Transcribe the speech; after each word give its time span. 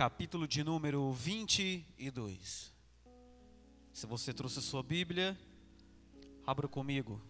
capítulo 0.00 0.48
de 0.48 0.64
número 0.64 1.12
22. 1.12 2.72
Se 3.92 4.06
você 4.06 4.32
trouxe 4.32 4.58
a 4.58 4.62
sua 4.62 4.82
Bíblia, 4.82 5.38
abra 6.46 6.66
comigo. 6.66 7.20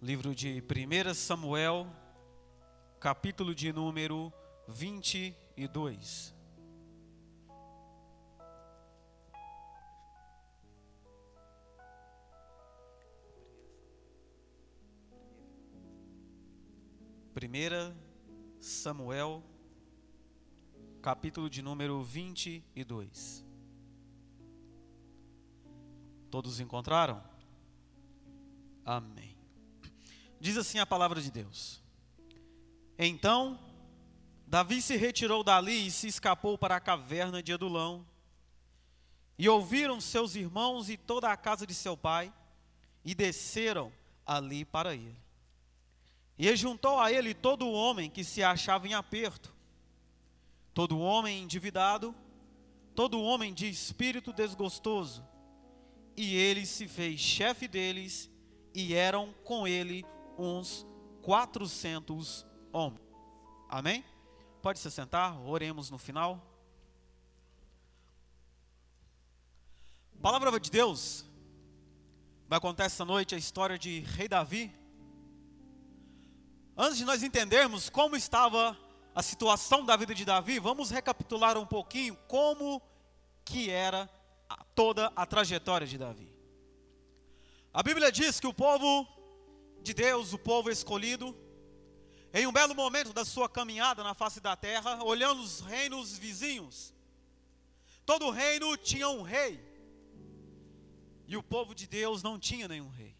Livro 0.00 0.34
de 0.34 0.62
1 0.62 1.12
Samuel, 1.12 1.86
capítulo 2.98 3.54
de 3.54 3.70
número 3.74 4.32
22. 4.68 6.34
Primeira 17.34 17.94
Samuel, 18.58 19.42
capítulo 21.08 21.48
de 21.48 21.62
número 21.62 22.02
22. 22.02 23.42
Todos 26.30 26.60
encontraram? 26.60 27.24
Amém. 28.84 29.34
Diz 30.38 30.58
assim 30.58 30.78
a 30.78 30.84
palavra 30.84 31.22
de 31.22 31.30
Deus. 31.30 31.82
Então, 32.98 33.58
Davi 34.46 34.82
se 34.82 34.98
retirou 34.98 35.42
dali 35.42 35.86
e 35.86 35.90
se 35.90 36.08
escapou 36.08 36.58
para 36.58 36.76
a 36.76 36.80
caverna 36.80 37.42
de 37.42 37.54
Adulão. 37.54 38.06
E 39.38 39.48
ouviram 39.48 40.02
seus 40.02 40.34
irmãos 40.34 40.90
e 40.90 40.98
toda 40.98 41.32
a 41.32 41.38
casa 41.38 41.66
de 41.66 41.72
seu 41.72 41.96
pai, 41.96 42.30
e 43.02 43.14
desceram 43.14 43.90
ali 44.26 44.62
para 44.62 44.94
ele. 44.94 45.16
E 46.36 46.54
juntou 46.54 47.00
a 47.00 47.10
ele 47.10 47.32
todo 47.32 47.66
homem 47.66 48.10
que 48.10 48.22
se 48.22 48.42
achava 48.42 48.86
em 48.86 48.92
aperto, 48.92 49.56
todo 50.78 50.96
homem 50.96 51.42
endividado, 51.42 52.14
todo 52.94 53.20
homem 53.20 53.52
de 53.52 53.68
espírito 53.68 54.32
desgostoso. 54.32 55.26
E 56.16 56.36
ele 56.36 56.64
se 56.64 56.86
fez 56.86 57.18
chefe 57.18 57.66
deles, 57.66 58.30
e 58.72 58.94
eram 58.94 59.34
com 59.42 59.66
ele 59.66 60.06
uns 60.38 60.86
quatrocentos 61.20 62.46
homens. 62.72 63.02
Amém? 63.68 64.04
Pode 64.62 64.78
se 64.78 64.88
sentar, 64.88 65.36
oremos 65.40 65.90
no 65.90 65.98
final. 65.98 66.46
Palavra 70.22 70.60
de 70.60 70.70
Deus 70.70 71.24
vai 72.46 72.60
contar 72.60 72.84
essa 72.84 73.04
noite 73.04 73.34
a 73.34 73.38
história 73.38 73.76
de 73.76 73.98
Rei 73.98 74.28
Davi 74.28 74.72
Antes 76.80 76.98
de 76.98 77.04
nós 77.04 77.24
entendermos 77.24 77.90
como 77.90 78.14
estava 78.14 78.78
a 79.18 79.22
situação 79.22 79.84
da 79.84 79.96
vida 79.96 80.14
de 80.14 80.24
Davi, 80.24 80.60
vamos 80.60 80.90
recapitular 80.90 81.58
um 81.58 81.66
pouquinho 81.66 82.14
como 82.28 82.80
que 83.44 83.68
era 83.68 84.08
toda 84.76 85.12
a 85.16 85.26
trajetória 85.26 85.88
de 85.88 85.98
Davi. 85.98 86.32
A 87.74 87.82
Bíblia 87.82 88.12
diz 88.12 88.38
que 88.38 88.46
o 88.46 88.54
povo 88.54 89.08
de 89.82 89.92
Deus, 89.92 90.32
o 90.32 90.38
povo 90.38 90.70
escolhido, 90.70 91.36
em 92.32 92.46
um 92.46 92.52
belo 92.52 92.76
momento 92.76 93.12
da 93.12 93.24
sua 93.24 93.48
caminhada 93.48 94.04
na 94.04 94.14
face 94.14 94.40
da 94.40 94.54
terra, 94.54 95.02
olhando 95.02 95.42
os 95.42 95.62
reinos 95.62 96.16
vizinhos, 96.16 96.94
todo 98.06 98.30
reino 98.30 98.76
tinha 98.76 99.08
um 99.08 99.22
rei, 99.22 99.60
e 101.26 101.36
o 101.36 101.42
povo 101.42 101.74
de 101.74 101.88
Deus 101.88 102.22
não 102.22 102.38
tinha 102.38 102.68
nenhum 102.68 102.88
rei. 102.88 103.16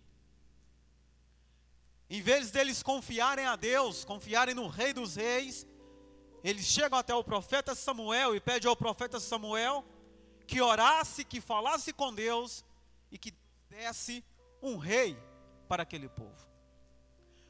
Em 2.09 2.23
vez 2.23 2.53
deles 2.53 2.85
confiarem 2.85 3.47
a 3.47 3.57
Deus, 3.57 4.05
confiarem 4.05 4.55
no 4.55 4.69
Rei 4.69 4.93
dos 4.93 5.17
Reis, 5.17 5.67
eles 6.43 6.65
chegam 6.65 6.99
até 6.99 7.15
o 7.15 7.25
profeta 7.25 7.75
Samuel 7.75 8.35
e 8.35 8.41
pedem 8.41 8.69
ao 8.69 8.77
profeta 8.77 9.19
Samuel 9.19 9.85
que 10.47 10.61
orasse, 10.61 11.25
que 11.25 11.41
falasse 11.41 11.93
com 11.93 12.15
Deus 12.15 12.65
e 13.11 13.19
que 13.19 13.35
desse 13.69 14.25
um 14.63 14.77
rei 14.77 15.17
para 15.69 15.83
aquele 15.83 16.09
povo. 16.09 16.49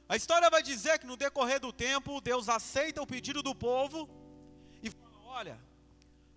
A 0.09 0.17
história 0.17 0.49
vai 0.51 0.63
dizer 0.63 0.99
que 0.99 1.07
no 1.07 1.17
decorrer 1.17 1.61
do 1.61 1.73
tempo, 1.73 2.21
Deus 2.21 2.49
aceita 2.49 3.03
o 3.03 3.07
pedido 3.07 3.43
do 3.43 3.55
povo 3.55 4.09
e 4.83 4.91
fala: 4.91 5.19
Olha, 5.27 5.61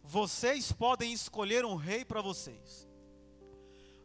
vocês 0.03 0.71
podem 0.71 1.13
escolher 1.13 1.65
um 1.65 1.75
rei 1.75 2.03
para 2.03 2.21
vocês. 2.21 2.87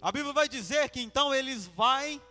A 0.00 0.12
Bíblia 0.12 0.32
vai 0.32 0.48
dizer 0.48 0.88
que 0.90 1.00
então 1.00 1.34
eles 1.34 1.66
vão 1.66 2.22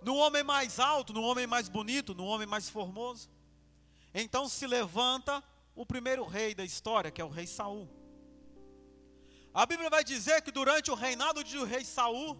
no 0.00 0.14
homem 0.16 0.44
mais 0.44 0.78
alto, 0.78 1.12
no 1.12 1.22
homem 1.22 1.46
mais 1.46 1.68
bonito, 1.68 2.14
no 2.14 2.24
homem 2.24 2.46
mais 2.46 2.68
formoso. 2.68 3.28
Então 4.14 4.48
se 4.48 4.66
levanta 4.66 5.42
o 5.76 5.84
primeiro 5.84 6.24
rei 6.24 6.54
da 6.54 6.64
história, 6.64 7.10
que 7.10 7.20
é 7.20 7.24
o 7.24 7.28
rei 7.28 7.46
Saul. 7.46 7.86
A 9.52 9.66
Bíblia 9.66 9.90
vai 9.90 10.02
dizer 10.02 10.40
que 10.40 10.50
durante 10.50 10.90
o 10.90 10.94
reinado 10.94 11.44
de 11.44 11.62
rei 11.64 11.84
Saul 11.84 12.36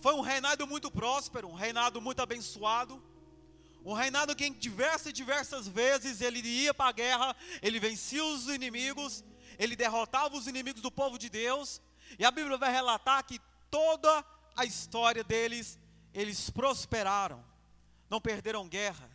foi 0.00 0.14
um 0.14 0.20
reinado 0.20 0.66
muito 0.66 0.90
próspero, 0.90 1.48
um 1.48 1.54
reinado 1.54 2.00
muito 2.00 2.20
abençoado, 2.20 3.00
um 3.84 3.92
reinado 3.92 4.34
que 4.34 4.44
em 4.44 4.52
diversas 4.52 5.06
e 5.06 5.12
diversas 5.12 5.68
vezes 5.68 6.20
ele 6.20 6.40
ia 6.40 6.74
para 6.74 6.90
a 6.90 6.92
guerra, 6.92 7.36
ele 7.62 7.78
vencia 7.78 8.24
os 8.24 8.48
inimigos, 8.48 9.24
ele 9.58 9.76
derrotava 9.76 10.36
os 10.36 10.48
inimigos 10.48 10.82
do 10.82 10.90
povo 10.90 11.16
de 11.16 11.28
Deus, 11.28 11.80
e 12.18 12.24
a 12.24 12.30
Bíblia 12.32 12.58
vai 12.58 12.72
relatar 12.72 13.24
que 13.24 13.40
toda 13.70 14.24
a 14.56 14.64
história 14.64 15.22
deles 15.22 15.78
eles 16.12 16.50
prosperaram, 16.50 17.44
não 18.10 18.20
perderam 18.20 18.68
guerra. 18.68 19.11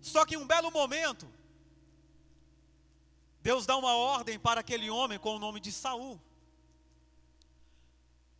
Só 0.00 0.24
que 0.24 0.34
em 0.34 0.38
um 0.38 0.46
belo 0.46 0.70
momento, 0.70 1.30
Deus 3.42 3.66
dá 3.66 3.76
uma 3.76 3.94
ordem 3.94 4.38
para 4.38 4.60
aquele 4.60 4.90
homem 4.90 5.18
com 5.18 5.36
o 5.36 5.38
nome 5.38 5.60
de 5.60 5.70
Saul. 5.70 6.20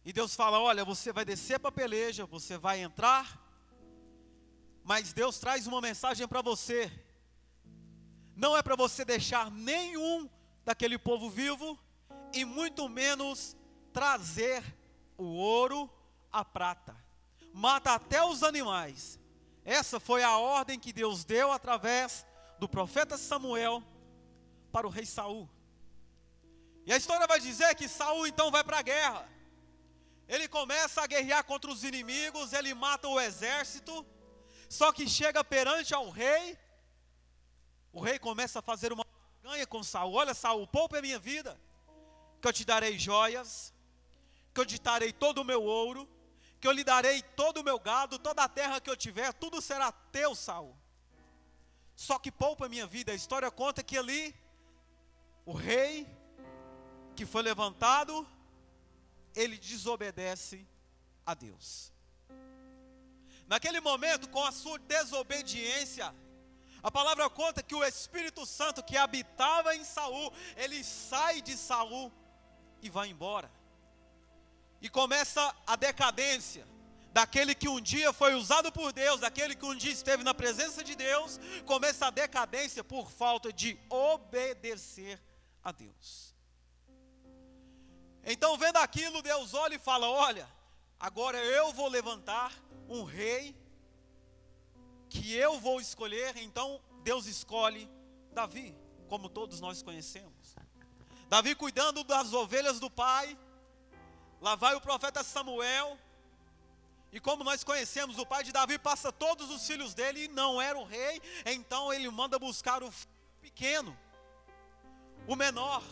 E 0.04 0.12
Deus 0.12 0.34
fala: 0.34 0.59
Olha, 0.59 0.84
você 0.84 1.12
vai 1.12 1.25
descer 1.25 1.59
para 1.59 1.69
a 1.69 1.72
peleja, 1.72 2.26
você 2.26 2.56
vai 2.56 2.81
entrar, 2.81 3.38
mas 4.82 5.12
Deus 5.12 5.38
traz 5.38 5.66
uma 5.66 5.81
mensagem 5.81 6.26
para 6.26 6.43
você. 6.43 6.91
Não 8.34 8.56
é 8.56 8.62
para 8.62 8.76
você 8.76 9.04
deixar 9.04 9.50
nenhum 9.50 10.28
daquele 10.65 10.99
povo 10.99 11.28
vivo, 11.28 11.78
e 12.32 12.44
muito 12.44 12.88
menos 12.88 13.56
trazer 13.93 14.65
o 15.19 15.25
ouro, 15.25 15.91
a 16.32 16.44
prata, 16.44 16.97
mata 17.53 17.93
até 17.93 18.25
os 18.25 18.43
animais. 18.43 19.19
Essa 19.65 20.00
foi 20.00 20.22
a 20.22 20.37
ordem 20.38 20.78
que 20.78 20.93
Deus 20.93 21.25
deu 21.25 21.53
através 21.53 22.26
do 22.59 22.69
profeta 22.69 23.16
Samuel 23.16 23.82
para 24.72 24.87
o 24.87 24.91
rei 24.91 25.06
Saul. 25.06 25.48
E 26.87 26.93
a 26.93 26.97
história 26.97 27.26
vai 27.26 27.41
dizer 27.41 27.75
que 27.75 27.88
Saul 27.88 28.26
então 28.26 28.50
vai 28.50 28.65
para 28.65 28.78
a 28.78 28.82
guerra. 28.82 29.28
Ele 30.26 30.47
começa 30.49 31.03
a 31.03 31.06
guerrear 31.06 31.44
contra 31.44 31.70
os 31.70 31.84
inimigos, 31.84 32.53
ele 32.53 32.72
mata 32.72 33.09
o 33.09 33.20
exército, 33.20 34.06
só 34.69 34.93
que 34.93 35.09
chega 35.09 35.43
perante 35.43 35.93
ao 35.93 36.09
rei. 36.09 36.59
O 37.93 38.00
rei 38.00 38.19
começa 38.19 38.60
a 38.60 38.62
fazer 38.62 38.93
uma 38.93 39.04
ganha 39.43 39.66
com 39.66 39.82
Saul. 39.82 40.15
Olha, 40.15 40.32
Saul, 40.32 40.66
poupa 40.66 40.99
a 40.99 41.03
minha 41.03 41.19
vida, 41.19 41.60
que 42.41 42.47
eu 42.47 42.53
te 42.53 42.65
darei 42.65 42.99
joias, 42.99 43.75
que 44.54 44.60
eu 44.60 44.66
te 44.66 44.81
darei 44.81 45.12
todo 45.12 45.38
o 45.38 45.44
meu 45.44 45.62
ouro, 45.62 46.09
que 46.60 46.69
eu 46.69 46.72
lhe 46.72 46.84
darei 46.84 47.22
todo 47.22 47.59
o 47.59 47.65
meu 47.65 47.78
gado, 47.78 48.19
toda 48.19 48.44
a 48.44 48.48
terra 48.48 48.81
que 48.81 48.91
eu 48.91 48.97
tiver, 48.97 49.32
tudo 49.32 49.62
será 49.62 49.91
teu, 49.91 50.34
Saul. 50.34 50.76
Só 51.97 52.19
que 52.19 52.31
poupa 52.31 52.69
minha 52.69 52.87
vida. 52.87 53.12
A 53.12 53.15
história 53.15 53.50
conta 53.50 53.82
que 53.82 53.97
ali 53.97 54.34
o 55.47 55.53
rei 55.53 56.06
que 57.16 57.25
foi 57.25 57.43
levantado, 57.43 58.26
ele 59.34 59.56
desobedece 59.56 60.66
a 61.25 61.34
Deus. 61.34 61.91
Naquele 63.47 63.81
momento, 63.81 64.28
com 64.28 64.44
a 64.44 64.53
sua 64.53 64.78
desobediência, 64.78 66.15
a 66.82 66.91
palavra 66.91 67.28
conta 67.31 67.62
que 67.62 67.75
o 67.75 67.84
Espírito 67.84 68.44
Santo 68.44 68.82
que 68.82 68.97
habitava 68.97 69.75
em 69.75 69.85
Saul, 69.85 70.32
ele 70.56 70.85
sai 70.85 71.40
de 71.40 71.56
Saul 71.56 72.12
e 72.82 72.90
vai 72.90 73.08
embora 73.08 73.60
e 74.81 74.88
começa 74.88 75.55
a 75.67 75.77
decadência 75.77 76.67
daquele 77.12 77.55
que 77.55 77.69
um 77.69 77.81
dia 77.81 78.12
foi 78.12 78.35
usado 78.35 78.71
por 78.73 78.93
Deus, 78.93 79.21
daquele 79.21 79.55
que 79.55 79.65
um 79.65 79.75
dia 79.75 79.93
esteve 79.93 80.23
na 80.23 80.32
presença 80.32 80.82
de 80.82 80.94
Deus, 80.94 81.38
começa 81.67 82.06
a 82.06 82.11
decadência 82.11 82.85
por 82.85 83.11
falta 83.11 83.53
de 83.53 83.79
obedecer 83.88 85.21
a 85.62 85.73
Deus. 85.73 86.35
Então, 88.25 88.56
vendo 88.56 88.77
aquilo, 88.77 89.23
Deus 89.23 89.55
olha 89.55 89.75
e 89.75 89.79
fala: 89.79 90.09
Olha, 90.09 90.49
agora 90.99 91.38
eu 91.38 91.73
vou 91.73 91.88
levantar 91.88 92.53
um 92.88 93.03
rei 93.03 93.56
que 95.09 95.35
eu 95.35 95.59
vou 95.59 95.81
escolher. 95.81 96.37
Então, 96.37 96.81
Deus 97.03 97.26
escolhe 97.26 97.91
Davi, 98.33 98.76
como 99.09 99.29
todos 99.29 99.61
nós 99.61 99.83
conhecemos. 99.83 100.55
Davi 101.29 101.55
cuidando 101.55 102.05
das 102.05 102.33
ovelhas 102.33 102.79
do 102.79 102.91
pai 102.91 103.38
Lá 104.40 104.54
vai 104.54 104.75
o 104.75 104.81
profeta 104.81 105.22
Samuel. 105.22 105.98
E 107.12 107.20
como 107.20 107.42
nós 107.42 107.64
conhecemos, 107.64 108.19
o 108.19 108.26
pai 108.26 108.44
de 108.44 108.52
Davi 108.52 108.78
passa 108.78 109.12
todos 109.12 109.50
os 109.50 109.66
filhos 109.66 109.94
dele 109.94 110.25
e 110.25 110.28
não 110.28 110.62
era 110.62 110.78
o 110.78 110.84
rei, 110.84 111.20
então 111.44 111.92
ele 111.92 112.08
manda 112.08 112.38
buscar 112.38 112.82
o 112.82 112.92
pequeno. 113.40 113.96
o 115.26 115.37
menor. 115.37 115.82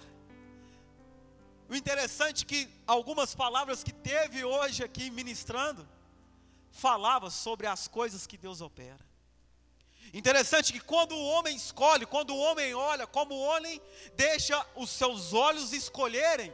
O 1.69 1.75
interessante 1.75 2.45
é 2.45 2.47
que 2.47 2.69
algumas 2.87 3.35
palavras 3.35 3.85
que 3.85 3.93
teve 3.93 4.45
hoje 4.45 4.83
aqui 4.83 5.11
ministrando 5.11 5.87
falava 6.71 7.29
sobre 7.31 7.67
as 7.67 7.87
coisas 7.87 8.27
que 8.27 8.39
Deus 8.39 8.61
opera. 8.61 9.07
Interessante 10.15 10.73
que 10.73 10.81
quando 10.81 11.15
o 11.15 11.27
homem 11.27 11.55
escolhe, 11.55 12.07
quando 12.07 12.31
o 12.31 12.39
homem 12.39 12.75
olha, 12.75 13.07
como 13.07 13.35
o 13.35 13.43
homem 13.43 13.81
deixa 14.17 14.65
os 14.75 14.89
seus 14.89 15.35
olhos 15.35 15.73
escolherem, 15.73 16.53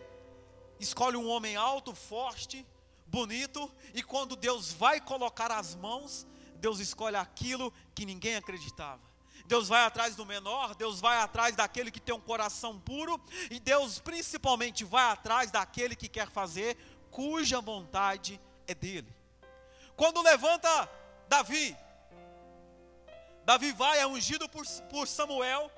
escolhe 0.79 1.17
um 1.17 1.29
homem 1.29 1.57
alto, 1.57 1.95
forte, 1.95 2.67
bonito, 3.07 3.71
e 3.93 4.03
quando 4.03 4.37
Deus 4.37 4.73
vai 4.73 5.01
colocar 5.01 5.51
as 5.53 5.75
mãos, 5.75 6.27
Deus 6.57 6.81
escolhe 6.81 7.17
aquilo 7.17 7.73
que 7.95 8.07
ninguém 8.07 8.37
acreditava. 8.37 9.03
Deus 9.47 9.69
vai 9.69 9.85
atrás 9.85 10.17
do 10.17 10.25
menor, 10.25 10.75
Deus 10.75 11.01
vai 11.01 11.19
atrás 11.19 11.55
daquele 11.55 11.91
que 11.91 12.01
tem 12.01 12.15
um 12.15 12.21
coração 12.21 12.81
puro, 12.81 13.21
e 13.51 13.61
Deus 13.61 13.99
principalmente 13.99 14.85
vai 14.85 15.05
atrás 15.11 15.51
daquele 15.51 15.95
que 15.95 16.09
quer 16.09 16.31
fazer, 16.31 16.77
cuja 17.11 17.61
vontade 17.61 18.41
é 18.67 18.75
dele. 18.75 19.15
Quando 19.97 20.23
levanta 20.23 20.91
Davi, 21.29 21.77
Davi 23.45 23.73
vai, 23.73 24.01
é 24.01 24.07
ungido 24.07 24.49
por, 24.49 24.67
por 24.89 25.07
Samuel, 25.07 25.71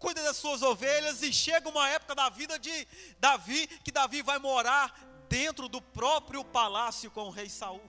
cuida 0.00 0.22
das 0.22 0.38
suas 0.38 0.62
ovelhas, 0.62 1.22
e 1.22 1.32
chega 1.32 1.68
uma 1.68 1.88
época 1.90 2.14
da 2.14 2.28
vida 2.30 2.58
de 2.58 2.88
Davi, 3.20 3.68
que 3.84 3.92
Davi 3.92 4.22
vai 4.22 4.38
morar 4.38 4.98
dentro 5.28 5.68
do 5.68 5.80
próprio 5.80 6.42
palácio 6.42 7.10
com 7.10 7.28
o 7.28 7.30
rei 7.30 7.48
Saul. 7.48 7.82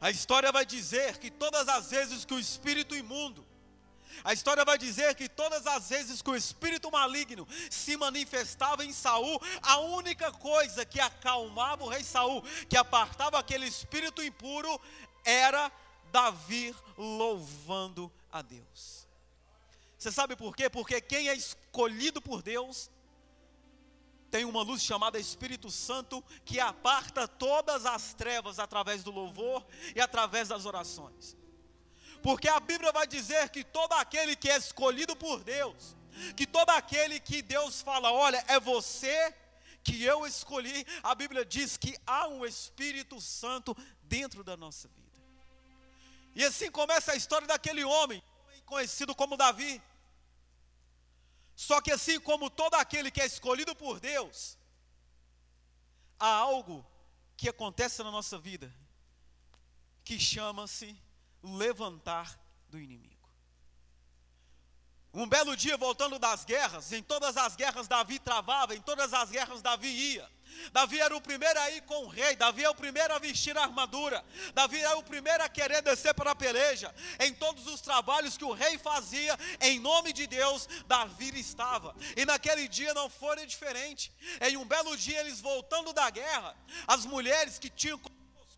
A 0.00 0.10
história 0.10 0.52
vai 0.52 0.66
dizer 0.66 1.18
que 1.18 1.30
todas 1.30 1.68
as 1.68 1.90
vezes 1.90 2.24
que 2.24 2.34
o 2.34 2.38
espírito 2.38 2.94
imundo, 2.94 3.44
a 4.22 4.32
história 4.32 4.64
vai 4.64 4.76
dizer 4.76 5.14
que 5.14 5.28
todas 5.28 5.66
as 5.66 5.88
vezes 5.88 6.20
que 6.20 6.30
o 6.30 6.36
espírito 6.36 6.90
maligno 6.90 7.48
se 7.70 7.96
manifestava 7.96 8.84
em 8.84 8.92
Saul, 8.92 9.40
a 9.62 9.78
única 9.78 10.30
coisa 10.30 10.84
que 10.84 11.00
acalmava 11.00 11.84
o 11.84 11.88
rei 11.88 12.04
Saul, 12.04 12.42
que 12.68 12.76
apartava 12.76 13.38
aquele 13.38 13.66
espírito 13.66 14.22
impuro, 14.22 14.78
era 15.24 15.72
Davi 16.12 16.74
louvando 16.98 18.12
a 18.30 18.42
Deus. 18.42 19.01
Você 20.02 20.10
sabe 20.10 20.34
por 20.34 20.56
quê? 20.56 20.68
Porque 20.68 21.00
quem 21.00 21.28
é 21.28 21.34
escolhido 21.36 22.20
por 22.20 22.42
Deus 22.42 22.90
tem 24.32 24.44
uma 24.44 24.60
luz 24.60 24.82
chamada 24.82 25.16
Espírito 25.16 25.70
Santo 25.70 26.24
que 26.44 26.58
aparta 26.58 27.28
todas 27.28 27.86
as 27.86 28.12
trevas 28.12 28.58
através 28.58 29.04
do 29.04 29.12
louvor 29.12 29.64
e 29.94 30.00
através 30.00 30.48
das 30.48 30.66
orações. 30.66 31.36
Porque 32.20 32.48
a 32.48 32.58
Bíblia 32.58 32.90
vai 32.90 33.06
dizer 33.06 33.48
que 33.50 33.62
todo 33.62 33.92
aquele 33.92 34.34
que 34.34 34.50
é 34.50 34.56
escolhido 34.56 35.14
por 35.14 35.44
Deus, 35.44 35.94
que 36.36 36.48
todo 36.48 36.70
aquele 36.70 37.20
que 37.20 37.40
Deus 37.40 37.80
fala, 37.80 38.10
olha, 38.10 38.44
é 38.48 38.58
você 38.58 39.32
que 39.84 40.02
eu 40.02 40.26
escolhi, 40.26 40.84
a 41.04 41.14
Bíblia 41.14 41.44
diz 41.44 41.76
que 41.76 41.96
há 42.04 42.26
um 42.26 42.44
Espírito 42.44 43.20
Santo 43.20 43.76
dentro 44.02 44.42
da 44.42 44.56
nossa 44.56 44.88
vida. 44.88 45.22
E 46.34 46.42
assim 46.42 46.72
começa 46.72 47.12
a 47.12 47.16
história 47.16 47.46
daquele 47.46 47.84
homem, 47.84 48.20
conhecido 48.66 49.14
como 49.14 49.36
Davi. 49.36 49.80
Só 51.62 51.80
que 51.80 51.92
assim 51.92 52.18
como 52.18 52.50
todo 52.50 52.74
aquele 52.74 53.08
que 53.08 53.20
é 53.20 53.24
escolhido 53.24 53.72
por 53.76 54.00
Deus, 54.00 54.58
há 56.18 56.26
algo 56.26 56.84
que 57.36 57.48
acontece 57.48 58.02
na 58.02 58.10
nossa 58.10 58.36
vida 58.36 58.74
que 60.02 60.18
chama-se 60.18 61.00
levantar 61.40 62.36
do 62.68 62.80
inimigo. 62.80 63.28
Um 65.14 65.28
belo 65.28 65.56
dia, 65.56 65.76
voltando 65.76 66.18
das 66.18 66.44
guerras, 66.44 66.90
em 66.90 67.00
todas 67.00 67.36
as 67.36 67.54
guerras 67.54 67.86
Davi 67.86 68.18
travava, 68.18 68.74
em 68.74 68.80
todas 68.80 69.14
as 69.14 69.30
guerras 69.30 69.62
Davi 69.62 69.86
ia. 69.86 70.28
Davi 70.72 71.00
era 71.00 71.16
o 71.16 71.20
primeiro 71.20 71.58
a 71.58 71.70
ir 71.70 71.82
com 71.82 72.04
o 72.04 72.08
rei, 72.08 72.36
Davi 72.36 72.64
é 72.64 72.70
o 72.70 72.74
primeiro 72.74 73.14
a 73.14 73.18
vestir 73.18 73.56
a 73.56 73.62
armadura, 73.62 74.24
Davi 74.54 74.80
é 74.80 74.94
o 74.94 75.02
primeiro 75.02 75.42
a 75.42 75.48
querer 75.48 75.82
descer 75.82 76.14
para 76.14 76.30
a 76.30 76.34
peleja. 76.34 76.94
Em 77.18 77.32
todos 77.34 77.66
os 77.66 77.80
trabalhos 77.80 78.36
que 78.36 78.44
o 78.44 78.52
rei 78.52 78.78
fazia, 78.78 79.38
em 79.60 79.78
nome 79.78 80.12
de 80.12 80.26
Deus, 80.26 80.68
Davi 80.86 81.38
estava. 81.38 81.94
E 82.16 82.24
naquele 82.24 82.68
dia 82.68 82.94
não 82.94 83.10
foi 83.10 83.44
diferente. 83.46 84.12
Em 84.40 84.56
um 84.56 84.64
belo 84.64 84.96
dia, 84.96 85.20
eles 85.20 85.40
voltando 85.40 85.92
da 85.92 86.08
guerra, 86.10 86.56
as 86.86 87.04
mulheres 87.04 87.58
que 87.58 87.70
tinham 87.70 87.98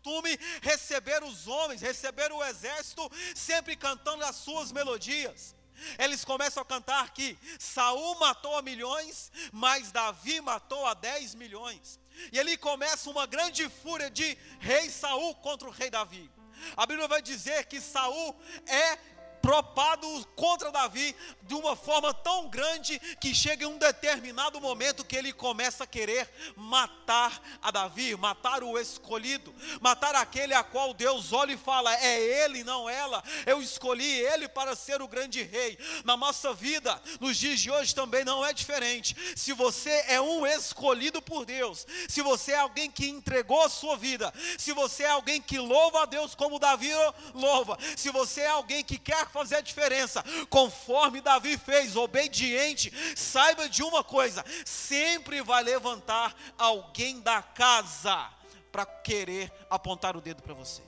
costume 0.05 0.37
receber 0.61 1.23
os 1.23 1.47
homens, 1.47 1.81
receber 1.81 2.31
o 2.31 2.43
exército, 2.43 3.11
sempre 3.33 3.75
cantando 3.75 4.23
as 4.23 4.35
suas 4.35 4.71
melodias. 4.71 5.54
Eles 5.97 6.23
começam 6.23 6.61
a 6.61 6.65
cantar 6.65 7.13
que 7.13 7.37
Saul 7.59 8.15
matou 8.19 8.57
a 8.57 8.61
milhões, 8.61 9.31
mas 9.51 9.91
Davi 9.91 10.41
matou 10.41 10.85
a 10.85 10.93
dez 10.93 11.35
milhões. 11.35 11.99
E 12.31 12.39
ali 12.39 12.57
começa 12.57 13.09
uma 13.09 13.25
grande 13.25 13.67
fúria 13.69 14.09
de 14.09 14.37
rei 14.59 14.89
Saul 14.89 15.35
contra 15.35 15.67
o 15.67 15.71
rei 15.71 15.89
Davi. 15.89 16.29
A 16.77 16.85
Bíblia 16.85 17.07
vai 17.07 17.21
dizer 17.21 17.65
que 17.65 17.81
Saul 17.81 18.35
é 18.65 18.97
propado 19.45 20.07
contra 20.35 20.71
Davi 20.71 21.15
de 21.43 21.53
uma 21.53 21.75
forma 21.75 22.11
tão 22.11 22.49
grande 22.49 22.99
que 23.21 23.35
chega 23.35 23.63
em 23.63 23.67
um 23.67 23.77
determinado 23.77 24.59
momento 24.59 25.05
que 25.05 25.15
ele 25.15 25.31
começa 25.31 25.83
a 25.83 25.87
querer 25.87 26.27
matar 26.55 27.39
a 27.61 27.69
Davi, 27.69 28.15
matar 28.15 28.63
o 28.63 28.79
escolhido, 28.79 29.53
matar 29.79 30.15
aquele 30.15 30.55
a 30.55 30.63
qual 30.63 30.95
Deus 30.95 31.31
olha 31.31 31.53
e 31.53 31.57
fala: 31.57 31.93
é 31.93 32.19
ele, 32.43 32.63
não 32.63 32.89
ela. 32.89 33.23
Eu 33.45 33.61
escolhi 33.61 34.03
ele 34.03 34.47
para 34.49 34.75
ser 34.75 34.99
o 34.99 35.07
grande 35.07 35.43
rei. 35.43 35.77
Na 36.03 36.17
nossa 36.17 36.51
vida, 36.51 36.99
nos 37.19 37.37
dias 37.37 37.59
de 37.59 37.69
hoje 37.69 37.93
também 37.93 38.25
não 38.25 38.43
é 38.43 38.51
diferente. 38.51 39.15
Se 39.35 39.53
você 39.53 40.05
é 40.07 40.19
um 40.19 40.47
escolhido 40.47 41.21
por 41.21 41.45
Deus, 41.45 41.85
se 42.09 42.23
você 42.23 42.53
é 42.53 42.59
alguém 42.59 42.89
que 42.89 43.07
entregou 43.07 43.61
a 43.61 43.69
sua 43.69 43.95
vida, 43.95 44.33
se 44.57 44.73
você 44.73 45.03
é 45.03 45.11
alguém 45.11 45.39
que 45.39 45.59
louva 45.59 46.01
a 46.01 46.05
Deus 46.05 46.33
como 46.33 46.57
Davi 46.57 46.91
louva, 47.35 47.77
se 47.95 48.09
você 48.09 48.41
é 48.41 48.49
alguém 48.49 48.83
que 48.83 48.97
quer 48.97 49.27
fazer 49.35 49.57
a 49.57 49.61
diferença, 49.61 50.23
conforme 50.49 51.19
Davi 51.19 51.57
fez, 51.57 51.97
obediente, 51.97 52.91
saiba 53.17 53.67
de 53.67 53.83
uma 53.83 54.01
coisa: 54.01 54.43
sempre 54.65 55.41
vai 55.41 55.61
levantar 55.61 56.33
alguém 56.57 57.19
da 57.19 57.41
casa 57.41 58.31
para 58.71 58.85
querer 58.85 59.51
apontar 59.69 60.15
o 60.15 60.21
dedo 60.21 60.41
para 60.41 60.53
você. 60.53 60.81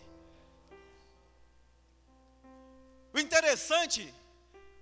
O 3.13 3.19
interessante 3.19 4.13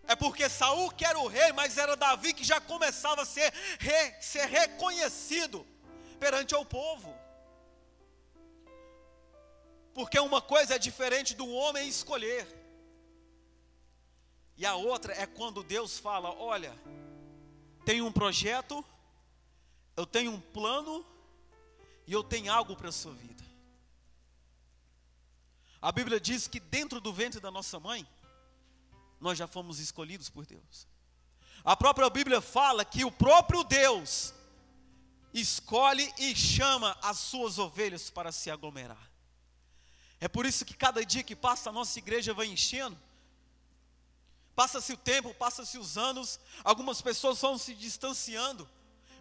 é 0.07 0.15
porque 0.15 0.47
Saul 0.47 0.91
que 0.91 1.05
era 1.05 1.17
o 1.17 1.27
rei, 1.27 1.51
mas 1.53 1.77
era 1.77 1.95
Davi 1.95 2.33
que 2.33 2.43
já 2.43 2.61
começava 2.61 3.23
a 3.23 3.25
ser, 3.25 3.51
re, 3.79 4.13
ser 4.21 4.45
reconhecido 4.45 5.65
perante 6.19 6.53
o 6.53 6.63
povo. 6.63 7.15
Porque 9.93 10.19
uma 10.19 10.41
coisa 10.41 10.75
é 10.75 10.77
diferente 10.77 11.33
do 11.33 11.49
homem 11.49 11.87
escolher. 11.87 12.64
E 14.57 14.65
a 14.65 14.75
outra 14.75 15.13
é 15.13 15.25
quando 15.25 15.63
Deus 15.63 15.99
fala: 15.99 16.33
Olha, 16.33 16.73
tenho 17.83 18.05
um 18.05 18.11
projeto, 18.11 18.83
eu 19.95 20.05
tenho 20.05 20.31
um 20.31 20.39
plano 20.39 21.05
e 22.07 22.13
eu 22.13 22.23
tenho 22.23 22.51
algo 22.51 22.75
para 22.75 22.89
a 22.89 22.91
sua 22.91 23.13
vida. 23.13 23.43
A 25.81 25.91
Bíblia 25.91 26.19
diz 26.19 26.47
que 26.47 26.59
dentro 26.59 26.99
do 26.99 27.13
ventre 27.13 27.39
da 27.39 27.51
nossa 27.51 27.79
mãe, 27.79 28.07
nós 29.19 29.37
já 29.37 29.47
fomos 29.47 29.79
escolhidos 29.79 30.29
por 30.29 30.45
Deus. 30.45 30.87
A 31.63 31.75
própria 31.75 32.09
Bíblia 32.09 32.41
fala 32.41 32.85
que 32.85 33.03
o 33.03 33.11
próprio 33.11 33.63
Deus 33.63 34.33
escolhe 35.33 36.13
e 36.17 36.35
chama 36.35 36.97
as 37.01 37.19
suas 37.19 37.59
ovelhas 37.59 38.09
para 38.09 38.31
se 38.31 38.49
aglomerar. 38.49 39.11
É 40.19 40.27
por 40.27 40.45
isso 40.45 40.63
que 40.63 40.73
cada 40.73 41.05
dia 41.05 41.23
que 41.23 41.35
passa 41.35 41.69
a 41.69 41.73
nossa 41.73 41.99
igreja 41.99 42.33
vai 42.33 42.47
enchendo, 42.47 42.97
Passa-se 44.55 44.93
o 44.93 44.97
tempo, 44.97 45.33
passa-se 45.33 45.77
os 45.77 45.97
anos, 45.97 46.39
algumas 46.63 47.01
pessoas 47.01 47.41
vão 47.41 47.57
se 47.57 47.73
distanciando, 47.73 48.67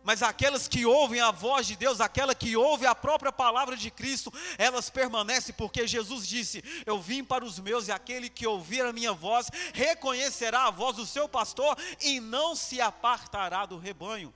mas 0.05 0.23
aquelas 0.23 0.69
que 0.69 0.85
ouvem 0.85 1.21
a 1.21 1.31
voz 1.31 1.67
de 1.67 1.76
Deus, 1.76 1.99
aquela 1.99 2.35
que 2.35 2.55
ouve 2.55 2.85
a 2.85 2.95
própria 2.95 3.33
palavra 3.33 3.75
de 3.75 3.91
Cristo, 3.91 4.33
elas 4.59 4.91
permanecem, 4.91 5.55
porque 5.57 5.87
Jesus 5.87 6.29
disse: 6.29 6.62
Eu 6.85 7.00
vim 7.00 7.25
para 7.25 7.43
os 7.43 7.59
meus, 7.59 7.88
e 7.88 7.93
aquele 7.93 8.29
que 8.29 8.47
ouvir 8.47 8.83
a 8.83 8.93
minha 8.93 9.14
voz 9.14 9.50
reconhecerá 9.73 10.67
a 10.67 10.71
voz 10.71 10.97
do 10.97 11.07
seu 11.07 11.26
pastor 11.26 11.76
e 12.03 12.21
não 12.21 12.55
se 12.55 12.83
apartará 12.83 13.64
do 13.64 13.79
rebanho. 13.79 14.33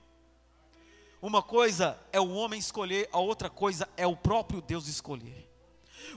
Uma 1.21 1.43
coisa 1.43 1.99
é 2.11 2.19
o 2.19 2.31
homem 2.31 2.59
escolher, 2.59 3.07
a 3.11 3.19
outra 3.19 3.49
coisa 3.49 3.87
é 3.95 4.07
o 4.07 4.15
próprio 4.15 4.61
Deus 4.61 4.87
escolher. 4.87 5.48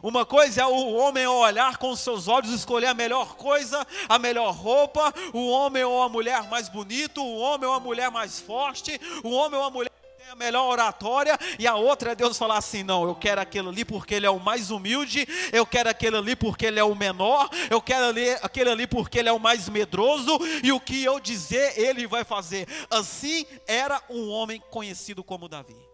Uma 0.03 0.25
coisa 0.25 0.63
é 0.63 0.67
o 0.67 0.95
homem 0.95 1.27
olhar 1.27 1.77
com 1.77 1.95
seus 1.97 2.29
olhos 2.29 2.53
escolher 2.53 2.87
a 2.87 2.95
melhor 2.95 3.35
coisa, 3.37 3.87
a 4.09 4.19
melhor 4.19 4.55
roupa, 4.55 5.13
o 5.33 5.49
homem 5.49 5.83
ou 5.83 6.03
a 6.03 6.09
mulher 6.09 6.49
mais 6.49 6.69
bonito, 6.69 7.23
o 7.23 7.39
homem 7.39 7.69
ou 7.69 7.75
a 7.75 7.81
mulher 7.81 8.11
mais 8.11 8.41
forte, 8.41 9.01
o 9.23 9.31
homem 9.31 9.59
ou 9.59 9.67
a 9.67 9.71
mulher 9.71 9.91
que 9.91 10.23
tem 10.23 10.31
a 10.31 10.37
melhor 10.37 10.69
oratória, 10.69 11.39
e 11.59 11.67
a 11.67 11.75
outra 11.75 12.13
é 12.13 12.15
Deus 12.15 12.39
falar 12.39 12.59
assim: 12.59 12.83
não, 12.83 13.05
eu 13.05 13.15
quero 13.15 13.41
aquele 13.41 13.69
ali 13.69 13.85
porque 13.85 14.15
ele 14.15 14.27
é 14.27 14.31
o 14.31 14.41
mais 14.41 14.71
humilde, 14.71 15.27
eu 15.53 15.67
quero 15.67 15.89
aquele 15.89 16.17
ali 16.17 16.37
porque 16.37 16.67
ele 16.67 16.79
é 16.79 16.85
o 16.85 16.95
menor, 16.95 17.49
eu 17.71 17.81
quero 17.81 18.07
ali, 18.07 18.31
aquele 18.43 18.71
ali 18.71 18.87
porque 18.87 19.19
ele 19.19 19.29
é 19.29 19.33
o 19.33 19.41
mais 19.41 19.69
medroso, 19.69 20.39
e 20.63 20.73
o 20.73 20.81
que 20.81 21.03
eu 21.03 21.19
dizer, 21.21 21.79
ele 21.79 22.07
vai 22.07 22.25
fazer. 22.25 22.67
Assim 22.91 23.47
era 23.67 24.01
um 24.09 24.31
homem 24.31 24.63
conhecido 24.71 25.23
como 25.23 25.49
Davi. 25.49 25.92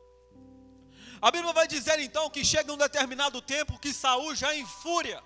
A 1.20 1.30
Bíblia 1.30 1.52
vai 1.52 1.66
dizer 1.66 1.98
então 1.98 2.30
que 2.30 2.44
chega 2.44 2.72
um 2.72 2.76
determinado 2.76 3.40
tempo 3.42 3.78
que 3.78 3.92
Saul 3.92 4.34
já 4.34 4.54
em 4.54 4.64
fúria, 4.64 5.22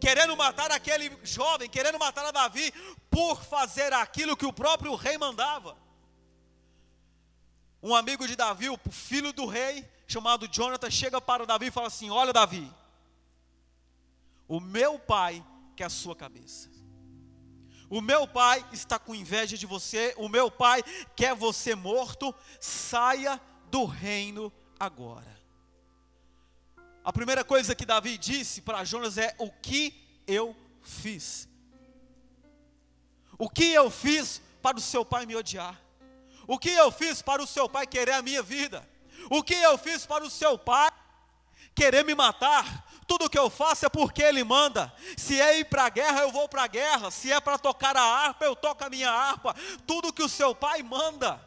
querendo 0.00 0.36
matar 0.36 0.70
aquele 0.70 1.16
jovem, 1.22 1.68
querendo 1.68 1.98
matar 1.98 2.24
a 2.24 2.30
Davi 2.30 2.72
por 3.10 3.44
fazer 3.44 3.92
aquilo 3.92 4.36
que 4.36 4.46
o 4.46 4.52
próprio 4.52 4.94
rei 4.94 5.18
mandava. 5.18 5.76
Um 7.82 7.94
amigo 7.94 8.26
de 8.26 8.34
Davi, 8.34 8.70
o 8.70 8.78
filho 8.90 9.32
do 9.32 9.46
rei, 9.46 9.86
chamado 10.08 10.48
Jonathan, 10.48 10.90
chega 10.90 11.20
para 11.20 11.46
Davi 11.46 11.66
e 11.66 11.70
fala 11.70 11.88
assim: 11.88 12.10
Olha, 12.10 12.32
Davi, 12.32 12.72
o 14.48 14.58
meu 14.58 14.98
pai 14.98 15.44
quer 15.76 15.84
a 15.84 15.90
sua 15.90 16.16
cabeça. 16.16 16.70
O 17.88 18.00
meu 18.00 18.26
pai 18.26 18.64
está 18.72 18.98
com 18.98 19.14
inveja 19.14 19.56
de 19.56 19.66
você. 19.66 20.14
O 20.16 20.28
meu 20.28 20.50
pai 20.50 20.82
quer 21.14 21.34
você 21.34 21.74
morto. 21.74 22.34
Saia 22.60 23.40
do 23.70 23.84
reino 23.84 24.52
agora. 24.78 25.36
A 27.04 27.12
primeira 27.12 27.44
coisa 27.44 27.74
que 27.74 27.86
Davi 27.86 28.18
disse 28.18 28.60
para 28.60 28.84
Jonas 28.84 29.16
é: 29.16 29.34
O 29.38 29.50
que 29.50 30.22
eu 30.26 30.56
fiz? 30.82 31.48
O 33.38 33.48
que 33.48 33.72
eu 33.72 33.90
fiz 33.90 34.40
para 34.62 34.76
o 34.76 34.80
seu 34.80 35.04
pai 35.04 35.26
me 35.26 35.36
odiar? 35.36 35.80
O 36.46 36.58
que 36.58 36.70
eu 36.70 36.90
fiz 36.90 37.22
para 37.22 37.42
o 37.42 37.46
seu 37.46 37.68
pai 37.68 37.86
querer 37.86 38.12
a 38.12 38.22
minha 38.22 38.42
vida? 38.42 38.88
O 39.30 39.42
que 39.42 39.54
eu 39.54 39.76
fiz 39.76 40.06
para 40.06 40.24
o 40.24 40.30
seu 40.30 40.58
pai 40.58 40.90
querer 41.74 42.04
me 42.04 42.14
matar? 42.14 42.84
Tudo 43.06 43.30
que 43.30 43.38
eu 43.38 43.48
faço 43.48 43.86
é 43.86 43.88
porque 43.88 44.22
ele 44.22 44.42
manda. 44.42 44.92
Se 45.16 45.40
é 45.40 45.60
ir 45.60 45.66
para 45.66 45.84
a 45.84 45.88
guerra, 45.88 46.22
eu 46.22 46.32
vou 46.32 46.48
para 46.48 46.64
a 46.64 46.66
guerra. 46.66 47.10
Se 47.10 47.30
é 47.30 47.40
para 47.40 47.56
tocar 47.56 47.96
a 47.96 48.02
harpa, 48.02 48.44
eu 48.44 48.56
toco 48.56 48.84
a 48.84 48.90
minha 48.90 49.10
harpa. 49.10 49.54
Tudo 49.86 50.12
que 50.12 50.22
o 50.22 50.28
seu 50.28 50.54
pai 50.54 50.82
manda, 50.82 51.40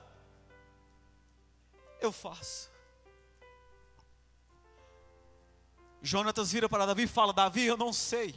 eu 2.01 2.11
faço. 2.11 2.69
Jonatas 6.01 6.51
vira 6.51 6.69
para 6.69 6.85
Davi 6.85 7.03
e 7.03 7.07
fala: 7.07 7.33
Davi, 7.33 7.65
eu 7.65 7.77
não 7.77 7.91
sei. 7.91 8.33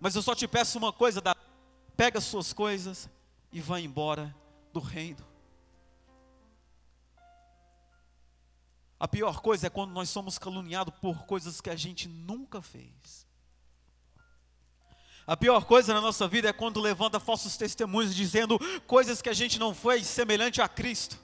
Mas 0.00 0.14
eu 0.14 0.22
só 0.22 0.34
te 0.34 0.48
peço 0.48 0.78
uma 0.78 0.92
coisa: 0.92 1.20
Davi, 1.20 1.40
pega 1.96 2.18
as 2.18 2.24
suas 2.24 2.52
coisas 2.52 3.08
e 3.52 3.60
vai 3.60 3.82
embora 3.82 4.34
do 4.72 4.80
reino. 4.80 5.24
A 8.98 9.08
pior 9.08 9.40
coisa 9.40 9.66
é 9.66 9.70
quando 9.70 9.92
nós 9.92 10.10
somos 10.10 10.38
caluniados 10.38 10.94
por 11.00 11.24
coisas 11.24 11.60
que 11.60 11.70
a 11.70 11.76
gente 11.76 12.06
nunca 12.06 12.60
fez. 12.60 13.26
A 15.30 15.36
pior 15.36 15.64
coisa 15.64 15.94
na 15.94 16.00
nossa 16.00 16.26
vida 16.26 16.48
é 16.48 16.52
quando 16.52 16.80
levanta 16.80 17.20
falsos 17.20 17.56
testemunhos 17.56 18.12
dizendo 18.12 18.58
coisas 18.84 19.22
que 19.22 19.28
a 19.28 19.32
gente 19.32 19.60
não 19.60 19.72
fez 19.72 20.04
semelhante 20.08 20.60
a 20.60 20.66
Cristo. 20.66 21.16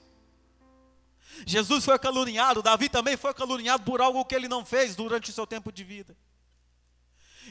Jesus 1.45 1.83
foi 1.83 1.99
caluniado, 1.99 2.63
Davi 2.63 2.87
também 2.87 3.17
foi 3.17 3.33
caluniado 3.33 3.83
por 3.83 3.99
algo 3.99 4.23
que 4.23 4.33
ele 4.33 4.47
não 4.47 4.63
fez 4.63 4.95
durante 4.95 5.29
o 5.29 5.33
seu 5.33 5.45
tempo 5.45 5.73
de 5.73 5.83
vida. 5.83 6.15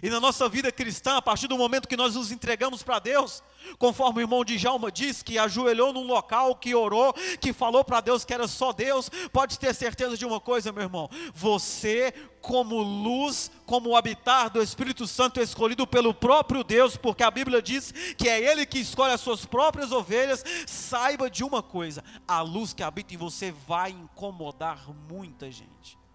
E 0.03 0.11
na 0.11 0.21
nossa 0.21 0.49
vida 0.49 0.71
cristã, 0.71 1.17
a 1.17 1.23
partir 1.23 1.49
do 1.49 1.57
momento 1.57 1.89
que 1.89 1.97
nós 1.97 2.15
nos 2.15 2.31
entregamos 2.31 2.83
para 2.83 2.99
Deus, 2.99 3.43
conforme 3.79 4.21
o 4.21 4.25
irmão 4.25 4.45
Djalma 4.45 4.91
diz, 4.91 5.23
que 5.23 5.39
ajoelhou 5.39 5.93
num 5.93 6.07
local, 6.07 6.55
que 6.55 6.75
orou, 6.75 7.15
que 7.41 7.53
falou 7.53 7.85
para 7.85 8.01
Deus 8.01 8.25
que 8.25 8.35
era 8.35 8.47
só 8.47 8.73
Deus, 8.73 9.11
pode 9.33 9.59
ter 9.59 9.75
certeza 9.75 10.17
de 10.17 10.25
uma 10.25 10.41
coisa, 10.41 10.73
meu 10.73 10.83
irmão: 10.83 11.09
você, 11.35 12.13
como 12.41 12.81
luz, 12.81 13.51
como 13.65 13.97
habitar 13.97 14.51
do 14.51 14.63
Espírito 14.63 15.07
Santo 15.07 15.41
escolhido 15.41 15.87
pelo 15.87 16.13
próprio 16.13 16.63
Deus, 16.63 16.97
porque 16.97 17.23
a 17.23 17.31
Bíblia 17.31 17.63
diz 17.63 17.93
que 18.17 18.29
é 18.29 18.41
Ele 18.41 18.67
que 18.67 18.79
escolhe 18.79 19.13
as 19.13 19.21
suas 19.21 19.45
próprias 19.45 19.93
ovelhas, 19.93 20.45
saiba 20.67 21.31
de 21.31 21.43
uma 21.43 21.63
coisa: 21.63 22.05
a 22.29 22.41
luz 22.43 22.73
que 22.73 22.83
habita 22.83 23.15
em 23.15 23.19
você 23.19 23.53
vai 23.67 23.91
incomodar 23.91 24.89
muita 25.09 25.51
gente. 25.51 26.06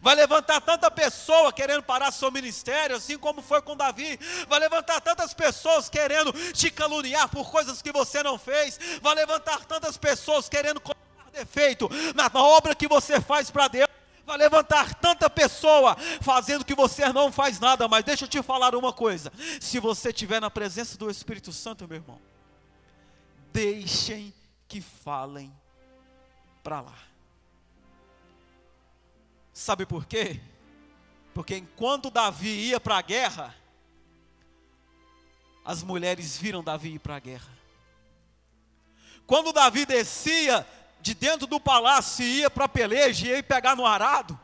Vai 0.00 0.14
levantar 0.14 0.60
tanta 0.60 0.90
pessoa 0.90 1.52
querendo 1.52 1.82
parar 1.82 2.10
seu 2.10 2.30
ministério, 2.30 2.96
assim 2.96 3.18
como 3.18 3.42
foi 3.42 3.60
com 3.62 3.76
Davi. 3.76 4.18
Vai 4.48 4.58
levantar 4.58 5.00
tantas 5.00 5.34
pessoas 5.34 5.88
querendo 5.88 6.32
te 6.52 6.70
caluniar 6.70 7.28
por 7.28 7.50
coisas 7.50 7.82
que 7.82 7.92
você 7.92 8.22
não 8.22 8.38
fez. 8.38 8.78
Vai 9.02 9.14
levantar 9.14 9.64
tantas 9.64 9.96
pessoas 9.96 10.48
querendo 10.48 10.80
colocar 10.80 11.00
defeito 11.32 11.88
na 12.14 12.30
obra 12.34 12.74
que 12.74 12.88
você 12.88 13.20
faz 13.20 13.50
para 13.50 13.68
Deus. 13.68 13.88
Vai 14.24 14.38
levantar 14.38 14.94
tanta 14.94 15.28
pessoa 15.28 15.96
fazendo 16.20 16.64
que 16.64 16.74
você 16.74 17.12
não 17.12 17.32
faz 17.32 17.58
nada, 17.58 17.88
mas 17.88 18.04
deixa 18.04 18.24
eu 18.24 18.28
te 18.28 18.42
falar 18.42 18.74
uma 18.74 18.92
coisa: 18.92 19.32
se 19.60 19.80
você 19.80 20.10
estiver 20.10 20.40
na 20.40 20.50
presença 20.50 20.96
do 20.96 21.10
Espírito 21.10 21.52
Santo, 21.52 21.88
meu 21.88 21.96
irmão, 21.96 22.20
deixem 23.52 24.32
que 24.68 24.80
falem 24.80 25.52
para 26.62 26.80
lá. 26.80 27.09
Sabe 29.60 29.84
por 29.84 30.06
quê? 30.06 30.40
Porque 31.34 31.54
enquanto 31.54 32.10
Davi 32.10 32.48
ia 32.48 32.80
para 32.80 32.96
a 32.96 33.02
guerra, 33.02 33.54
as 35.62 35.82
mulheres 35.82 36.38
viram 36.38 36.64
Davi 36.64 36.94
ir 36.94 36.98
para 36.98 37.16
a 37.16 37.20
guerra. 37.20 37.58
Quando 39.26 39.52
Davi 39.52 39.84
descia 39.84 40.66
de 41.02 41.12
dentro 41.12 41.46
do 41.46 41.60
palácio 41.60 42.24
e 42.24 42.38
ia 42.38 42.48
para 42.50 42.64
a 42.64 42.68
peleja, 42.70 43.26
ia 43.26 43.42
pegar 43.42 43.76
no 43.76 43.84
arado, 43.84 44.40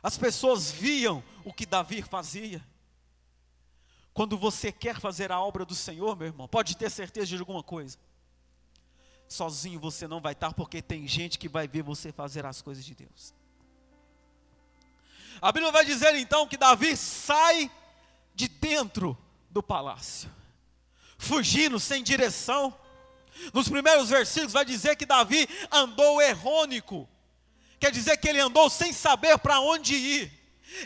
as 0.00 0.16
pessoas 0.16 0.70
viam 0.70 1.20
o 1.44 1.52
que 1.52 1.66
Davi 1.66 2.00
fazia. 2.00 2.64
Quando 4.14 4.38
você 4.38 4.70
quer 4.70 5.00
fazer 5.00 5.32
a 5.32 5.40
obra 5.40 5.64
do 5.64 5.74
Senhor, 5.74 6.16
meu 6.16 6.28
irmão, 6.28 6.46
pode 6.46 6.76
ter 6.76 6.90
certeza 6.90 7.26
de 7.26 7.38
alguma 7.38 7.64
coisa. 7.64 7.98
Sozinho 9.26 9.80
você 9.80 10.06
não 10.06 10.20
vai 10.20 10.34
estar, 10.34 10.54
porque 10.54 10.80
tem 10.80 11.08
gente 11.08 11.40
que 11.40 11.48
vai 11.48 11.66
ver 11.66 11.82
você 11.82 12.12
fazer 12.12 12.46
as 12.46 12.62
coisas 12.62 12.84
de 12.84 12.94
Deus. 12.94 13.36
A 15.40 15.52
Bíblia 15.52 15.72
vai 15.72 15.84
dizer 15.84 16.14
então 16.16 16.46
que 16.46 16.56
Davi 16.56 16.96
sai 16.96 17.70
de 18.34 18.48
dentro 18.48 19.16
do 19.50 19.62
palácio, 19.62 20.30
fugindo 21.16 21.78
sem 21.78 22.02
direção. 22.02 22.74
Nos 23.52 23.68
primeiros 23.68 24.08
versículos 24.08 24.52
vai 24.52 24.64
dizer 24.64 24.96
que 24.96 25.06
Davi 25.06 25.48
andou 25.70 26.20
errônico, 26.20 27.08
quer 27.78 27.90
dizer 27.90 28.16
que 28.16 28.28
ele 28.28 28.40
andou 28.40 28.68
sem 28.68 28.92
saber 28.92 29.38
para 29.38 29.60
onde 29.60 29.94
ir, 29.94 30.32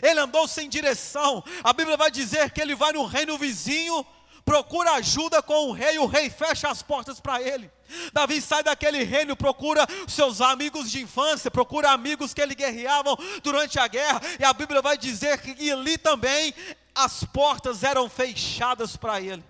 ele 0.01 0.19
andou 0.19 0.47
sem 0.47 0.69
direção. 0.69 1.43
A 1.63 1.73
Bíblia 1.73 1.97
vai 1.97 2.11
dizer 2.11 2.51
que 2.51 2.61
ele 2.61 2.75
vai 2.75 2.93
no 2.93 3.05
reino 3.05 3.37
vizinho 3.37 4.05
procura 4.43 4.93
ajuda 4.93 5.41
com 5.41 5.69
o 5.69 5.71
rei, 5.71 5.97
o 5.97 6.05
rei 6.05 6.29
fecha 6.29 6.69
as 6.69 6.83
portas 6.83 7.19
para 7.19 7.41
ele. 7.41 7.71
Davi 8.11 8.41
sai 8.41 8.63
daquele 8.63 9.03
reino, 9.03 9.35
procura 9.35 9.85
seus 10.07 10.41
amigos 10.41 10.91
de 10.91 11.01
infância, 11.01 11.51
procura 11.51 11.91
amigos 11.91 12.33
que 12.33 12.41
ele 12.41 12.55
guerreavam 12.55 13.17
durante 13.41 13.79
a 13.79 13.87
guerra, 13.87 14.21
e 14.39 14.43
a 14.43 14.53
Bíblia 14.53 14.81
vai 14.81 14.97
dizer 14.97 15.39
que 15.41 15.71
ali 15.71 15.97
também 15.97 16.53
as 16.95 17.23
portas 17.23 17.83
eram 17.83 18.09
fechadas 18.09 18.95
para 18.95 19.19
ele. 19.19 19.43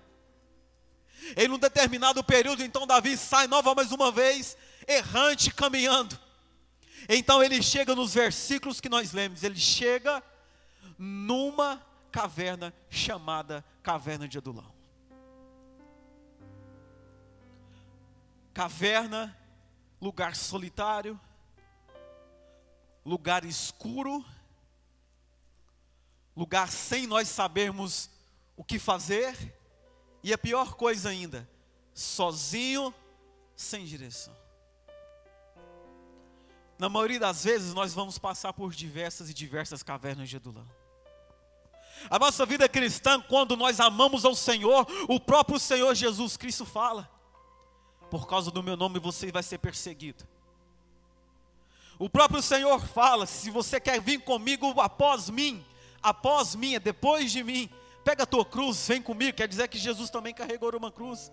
Em 1.37 1.49
um 1.49 1.57
determinado 1.57 2.23
período, 2.23 2.63
então 2.63 2.85
Davi 2.85 3.17
sai 3.17 3.47
nova 3.47 3.73
mais 3.73 3.91
uma 3.91 4.11
vez, 4.11 4.57
errante, 4.87 5.53
caminhando. 5.53 6.19
Então 7.07 7.43
ele 7.43 7.61
chega 7.61 7.95
nos 7.95 8.13
versículos 8.13 8.79
que 8.79 8.89
nós 8.89 9.11
lemos, 9.11 9.43
ele 9.43 9.59
chega 9.59 10.21
numa 10.97 11.81
caverna 12.11 12.73
chamada 12.89 13.63
Caverna 13.81 14.27
de 14.27 14.37
Adulão. 14.37 14.82
Caverna, 18.53 19.35
lugar 19.99 20.35
solitário, 20.35 21.19
lugar 23.05 23.43
escuro, 23.43 24.23
lugar 26.35 26.69
sem 26.71 27.07
nós 27.07 27.27
sabermos 27.27 28.09
o 28.55 28.63
que 28.63 28.77
fazer, 28.77 29.35
e 30.21 30.31
a 30.31 30.37
pior 30.37 30.75
coisa 30.75 31.09
ainda, 31.09 31.49
sozinho, 31.93 32.93
sem 33.55 33.85
direção. 33.85 34.35
Na 36.77 36.89
maioria 36.89 37.19
das 37.19 37.43
vezes 37.43 37.73
nós 37.73 37.93
vamos 37.93 38.17
passar 38.17 38.53
por 38.53 38.73
diversas 38.73 39.29
e 39.29 39.33
diversas 39.33 39.83
cavernas 39.83 40.29
de 40.29 40.35
Adulão. 40.35 40.67
A 42.09 42.19
nossa 42.19 42.45
vida 42.45 42.67
cristã, 42.67 43.21
quando 43.21 43.55
nós 43.55 43.79
amamos 43.79 44.25
ao 44.25 44.35
Senhor, 44.35 44.85
o 45.07 45.19
próprio 45.19 45.59
Senhor 45.59 45.93
Jesus 45.95 46.35
Cristo 46.35 46.65
fala: 46.65 47.09
por 48.13 48.27
causa 48.27 48.51
do 48.51 48.61
meu 48.61 48.77
nome 48.77 48.99
você 48.99 49.31
vai 49.31 49.41
ser 49.41 49.57
perseguido. 49.57 50.23
O 51.97 52.07
próprio 52.07 52.43
Senhor 52.43 52.79
fala: 52.79 53.25
se 53.25 53.49
você 53.49 53.79
quer 53.79 53.99
vir 53.99 54.21
comigo 54.21 54.79
após 54.79 55.31
mim, 55.31 55.65
após 55.99 56.53
mim, 56.53 56.75
é 56.75 56.79
depois 56.79 57.31
de 57.31 57.43
mim, 57.43 57.67
pega 58.05 58.21
a 58.21 58.27
tua 58.27 58.45
cruz, 58.45 58.87
vem 58.87 59.01
comigo. 59.01 59.35
Quer 59.35 59.47
dizer 59.47 59.67
que 59.67 59.79
Jesus 59.79 60.11
também 60.11 60.31
carregou 60.31 60.77
uma 60.77 60.91
cruz. 60.91 61.31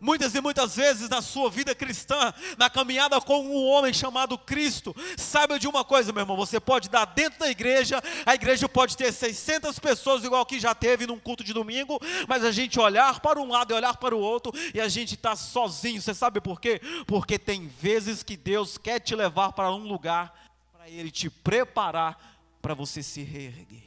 Muitas 0.00 0.34
e 0.34 0.40
muitas 0.40 0.76
vezes 0.76 1.08
na 1.08 1.22
sua 1.22 1.50
vida 1.50 1.74
cristã, 1.74 2.32
na 2.58 2.68
caminhada 2.68 3.20
com 3.20 3.40
um 3.40 3.66
homem 3.66 3.92
chamado 3.92 4.36
Cristo, 4.36 4.94
saiba 5.16 5.58
de 5.58 5.66
uma 5.66 5.84
coisa, 5.84 6.12
meu 6.12 6.22
irmão: 6.22 6.36
você 6.36 6.60
pode 6.60 6.88
dar 6.88 7.04
dentro 7.04 7.40
da 7.40 7.50
igreja, 7.50 8.02
a 8.24 8.34
igreja 8.34 8.68
pode 8.68 8.96
ter 8.96 9.12
600 9.12 9.78
pessoas, 9.78 10.24
igual 10.24 10.44
que 10.44 10.60
já 10.60 10.74
teve 10.74 11.06
num 11.06 11.18
culto 11.18 11.42
de 11.42 11.52
domingo, 11.52 11.98
mas 12.28 12.44
a 12.44 12.50
gente 12.52 12.78
olhar 12.78 13.20
para 13.20 13.40
um 13.40 13.48
lado 13.48 13.72
e 13.72 13.76
olhar 13.76 13.96
para 13.96 14.14
o 14.14 14.20
outro, 14.20 14.52
e 14.74 14.80
a 14.80 14.88
gente 14.88 15.14
está 15.14 15.34
sozinho. 15.36 16.00
Você 16.00 16.14
sabe 16.14 16.40
por 16.40 16.60
quê? 16.60 16.80
Porque 17.06 17.38
tem 17.38 17.68
vezes 17.68 18.22
que 18.22 18.36
Deus 18.36 18.78
quer 18.78 19.00
te 19.00 19.14
levar 19.14 19.52
para 19.52 19.72
um 19.72 19.86
lugar, 19.86 20.34
para 20.72 20.88
Ele 20.88 21.10
te 21.10 21.30
preparar 21.30 22.36
para 22.60 22.74
você 22.74 23.02
se 23.02 23.22
reerguer. 23.22 23.84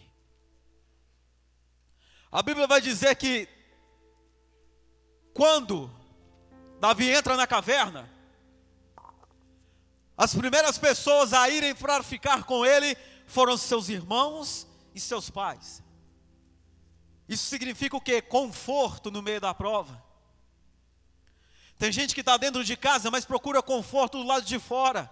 A 2.32 2.44
Bíblia 2.44 2.68
vai 2.68 2.80
dizer 2.80 3.16
que 3.16 3.48
quando 5.34 5.90
Davi 6.80 7.10
entra 7.10 7.36
na 7.36 7.46
caverna, 7.46 8.10
as 10.20 10.36
primeiras 10.36 10.78
pessoas 10.78 11.32
a 11.32 11.50
irem 11.50 11.74
para 11.74 12.04
ficar 12.04 12.44
com 12.44 12.66
ele 12.66 12.98
foram 13.26 13.56
seus 13.56 13.88
irmãos 13.88 14.68
e 14.94 15.00
seus 15.00 15.30
pais. 15.30 15.82
Isso 17.26 17.46
significa 17.46 17.96
o 17.96 18.02
que? 18.02 18.22
Conforto 18.22 19.10
no 19.10 19.22
meio 19.22 19.40
da 19.40 19.54
prova. 19.54 20.04
Tem 21.78 21.90
gente 21.90 22.14
que 22.14 22.20
está 22.20 22.36
dentro 22.36 22.66
de 22.66 22.76
casa, 22.76 23.10
mas 23.10 23.24
procura 23.24 23.62
conforto 23.62 24.18
do 24.18 24.26
lado 24.26 24.46
de 24.46 24.60
fora. 24.60 25.10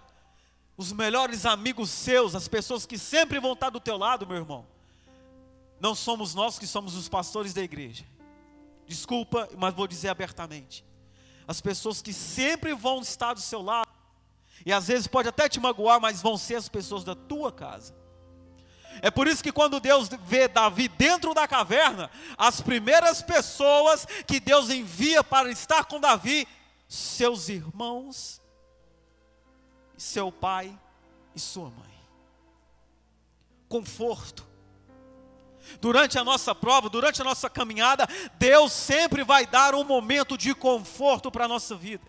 Os 0.76 0.92
melhores 0.92 1.46
amigos 1.46 1.88
seus, 1.88 2.34
as 2.34 2.46
pessoas 2.46 2.84
que 2.84 2.98
sempre 2.98 3.40
vão 3.40 3.54
estar 3.54 3.70
do 3.70 3.80
teu 3.80 3.96
lado, 3.96 4.26
meu 4.26 4.36
irmão, 4.36 4.66
não 5.80 5.94
somos 5.94 6.34
nós 6.34 6.58
que 6.58 6.66
somos 6.66 6.94
os 6.94 7.08
pastores 7.08 7.54
da 7.54 7.62
igreja. 7.62 8.04
Desculpa, 8.86 9.48
mas 9.56 9.72
vou 9.72 9.86
dizer 9.86 10.10
abertamente 10.10 10.84
as 11.48 11.62
pessoas 11.62 12.02
que 12.02 12.12
sempre 12.12 12.74
vão 12.74 13.00
estar 13.00 13.32
do 13.32 13.40
seu 13.40 13.62
lado, 13.62 13.88
e 14.66 14.72
às 14.72 14.88
vezes 14.88 15.06
pode 15.06 15.28
até 15.28 15.48
te 15.48 15.58
magoar, 15.58 15.98
mas 15.98 16.20
vão 16.20 16.36
ser 16.36 16.56
as 16.56 16.68
pessoas 16.68 17.02
da 17.02 17.14
tua 17.14 17.50
casa. 17.50 17.96
É 19.00 19.10
por 19.10 19.26
isso 19.26 19.42
que 19.42 19.52
quando 19.52 19.80
Deus 19.80 20.08
vê 20.24 20.48
Davi 20.48 20.88
dentro 20.88 21.32
da 21.32 21.46
caverna, 21.46 22.10
as 22.36 22.60
primeiras 22.60 23.22
pessoas 23.22 24.06
que 24.26 24.40
Deus 24.40 24.70
envia 24.70 25.22
para 25.22 25.50
estar 25.50 25.84
com 25.84 26.00
Davi, 26.00 26.46
seus 26.88 27.48
irmãos, 27.48 28.42
seu 29.96 30.32
pai 30.32 30.76
e 31.34 31.40
sua 31.40 31.70
mãe. 31.70 31.98
Conforto, 33.68 34.47
durante 35.80 36.18
a 36.18 36.24
nossa 36.24 36.54
prova, 36.54 36.88
durante 36.88 37.20
a 37.20 37.24
nossa 37.24 37.48
caminhada, 37.48 38.06
Deus 38.38 38.72
sempre 38.72 39.22
vai 39.22 39.46
dar 39.46 39.74
um 39.74 39.84
momento 39.84 40.36
de 40.36 40.54
conforto 40.54 41.30
para 41.30 41.44
a 41.44 41.48
nossa 41.48 41.74
vida. 41.76 42.06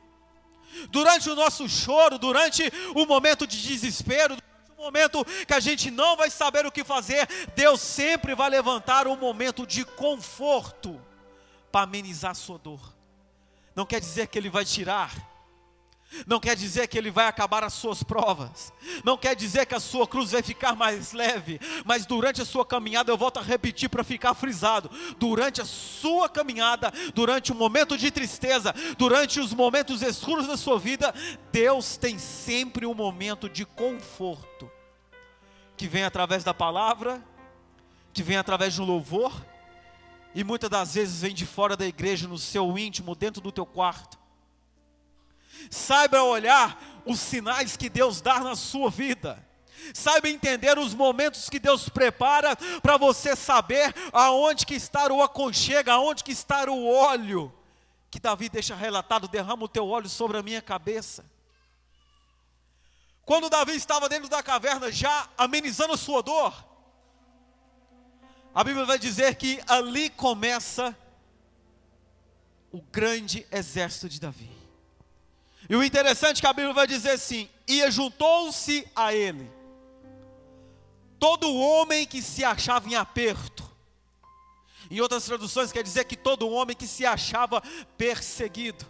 Durante 0.89 1.30
o 1.30 1.36
nosso 1.36 1.68
choro, 1.68 2.18
durante 2.18 2.72
o 2.96 3.06
momento 3.06 3.46
de 3.46 3.62
desespero, 3.62 4.36
durante 4.36 4.72
o 4.78 4.82
momento 4.82 5.25
que 5.46 5.54
a 5.54 5.60
gente 5.60 5.92
não 5.92 6.16
vai 6.16 6.30
saber 6.30 6.66
o 6.66 6.72
que 6.72 6.84
fazer, 6.84 7.28
Deus 7.56 7.82
sempre 7.82 8.36
vai 8.36 8.50
levantar 8.50 9.08
um 9.08 9.16
momento 9.16 9.66
de 9.66 9.84
conforto 9.84 11.00
para 11.72 11.82
amenizar 11.82 12.32
a 12.32 12.36
sua 12.36 12.58
dor. 12.58 12.80
Não 13.75 13.86
quer 13.86 14.00
dizer 14.00 14.28
que 14.28 14.38
Ele 14.38 14.50
vai 14.50 14.66
tirar 14.66 15.29
não 16.25 16.39
quer 16.39 16.56
dizer 16.56 16.88
que 16.88 16.98
ele 16.98 17.12
vai 17.12 17.28
acabar 17.28 17.63
as 17.63 17.74
suas 17.74 18.01
provas, 18.01 18.74
não 19.04 19.18
quer 19.18 19.36
dizer 19.36 19.66
que 19.66 19.75
a 19.75 19.80
sua 19.80 20.08
cruz 20.08 20.32
vai 20.32 20.42
ficar 20.42 20.75
mais 20.75 21.13
leve, 21.13 21.60
mas 21.86 22.06
durante 22.06 22.42
a 22.42 22.46
sua 22.46 22.66
caminhada, 22.66 23.12
eu 23.12 23.18
volto 23.18 23.39
a 23.39 23.44
repetir 23.44 23.89
para 23.89 24.04
ficar 24.04 24.34
frisado: 24.34 24.89
durante 25.18 25.62
a 25.62 25.66
sua 25.66 26.28
caminhada, 26.28 26.92
durante 27.13 27.51
o 27.51 27.56
momento 27.56 27.98
de 27.98 28.10
tristeza, 28.10 28.74
durante 28.98 29.39
os 29.39 29.54
momentos 29.54 30.01
escuros 30.01 30.48
da 30.48 30.58
sua 30.58 30.80
vida, 30.80 31.13
Deus 31.51 31.96
tem 31.96 32.18
sempre 32.18 32.86
um 32.86 32.94
momento 32.94 33.48
de 33.48 33.66
conforto, 33.66 34.70
que 35.78 35.88
vem 35.88 36.04
através 36.04 36.44
da 36.44 36.54
palavra, 36.54 37.24
que 38.12 38.24
vem 38.24 38.38
através 38.38 38.74
de 38.74 38.82
um 38.82 38.86
louvor, 38.86 39.34
e 40.34 40.44
muitas 40.44 40.70
das 40.70 40.96
vezes 40.96 41.22
vem 41.22 41.34
de 41.34 41.46
fora 41.46 41.78
da 41.78 41.86
igreja, 41.86 42.28
no 42.28 42.38
seu 42.38 42.78
íntimo, 42.78 43.16
dentro 43.16 43.42
do 43.42 43.51
teu 43.51 43.66
quarto 43.66 44.19
Saiba 45.69 46.22
olhar 46.24 47.02
os 47.06 47.19
sinais 47.19 47.76
que 47.76 47.89
Deus 47.89 48.22
dá 48.22 48.39
na 48.39 48.56
sua 48.56 48.89
vida. 48.89 49.45
Saiba 49.93 50.30
entender 50.30 50.78
os 50.78 50.93
momentos 50.93 51.50
que 51.50 51.60
Deus 51.60 51.89
prepara 51.89 52.56
para 52.82 52.98
você 52.98 53.36
saber 53.36 53.93
aonde 54.12 54.65
que 54.65 54.76
está 54.76 55.12
o 55.12 55.22
aconchego, 55.22 55.89
aonde 55.89 56.24
que 56.24 56.32
está 56.32 56.69
o 56.69 56.88
óleo 56.88 57.54
que 58.10 58.19
Davi 58.19 58.50
deixa 58.50 58.76
relatado, 58.76 59.28
derrama 59.28 59.65
o 59.65 59.67
teu 59.67 59.88
óleo 59.88 60.10
sobre 60.10 60.38
a 60.38 60.43
minha 60.43 60.62
cabeça. 60.62 61.24
Quando 63.24 63.50
Davi 63.50 63.76
estava 63.76 64.10
dentro 64.10 64.28
da 64.28 64.41
caverna, 64.41 64.91
já 64.91 65.30
amenizando 65.38 65.93
a 65.93 65.98
sua 65.98 66.24
dor, 66.24 66.65
a 68.54 68.63
Bíblia 68.63 68.86
vai 68.86 68.98
dizer 68.98 69.36
que 69.36 69.62
ali 69.67 70.10
começa 70.10 70.98
o 72.72 72.82
grande 72.82 73.45
exército 73.52 74.10
de 74.10 74.19
Davi. 74.19 74.59
E 75.69 75.75
o 75.75 75.84
interessante 75.84 76.39
é 76.39 76.41
que 76.41 76.47
a 76.47 76.53
Bíblia 76.53 76.73
vai 76.73 76.88
dizer 76.88 77.12
assim: 77.12 77.47
e 77.67 77.89
juntou-se 77.91 78.88
a 78.95 79.13
ele 79.13 79.60
todo 81.19 81.53
homem 81.53 82.08
que 82.08 82.21
se 82.21 82.43
achava 82.43 82.88
em 82.88 82.95
aperto. 82.95 83.69
Em 84.89 85.01
outras 85.01 85.25
traduções 85.25 85.71
quer 85.71 85.84
dizer 85.84 86.05
que 86.05 86.15
todo 86.15 86.49
homem 86.49 86.75
que 86.75 86.88
se 86.88 87.05
achava 87.05 87.62
perseguido. 87.97 88.86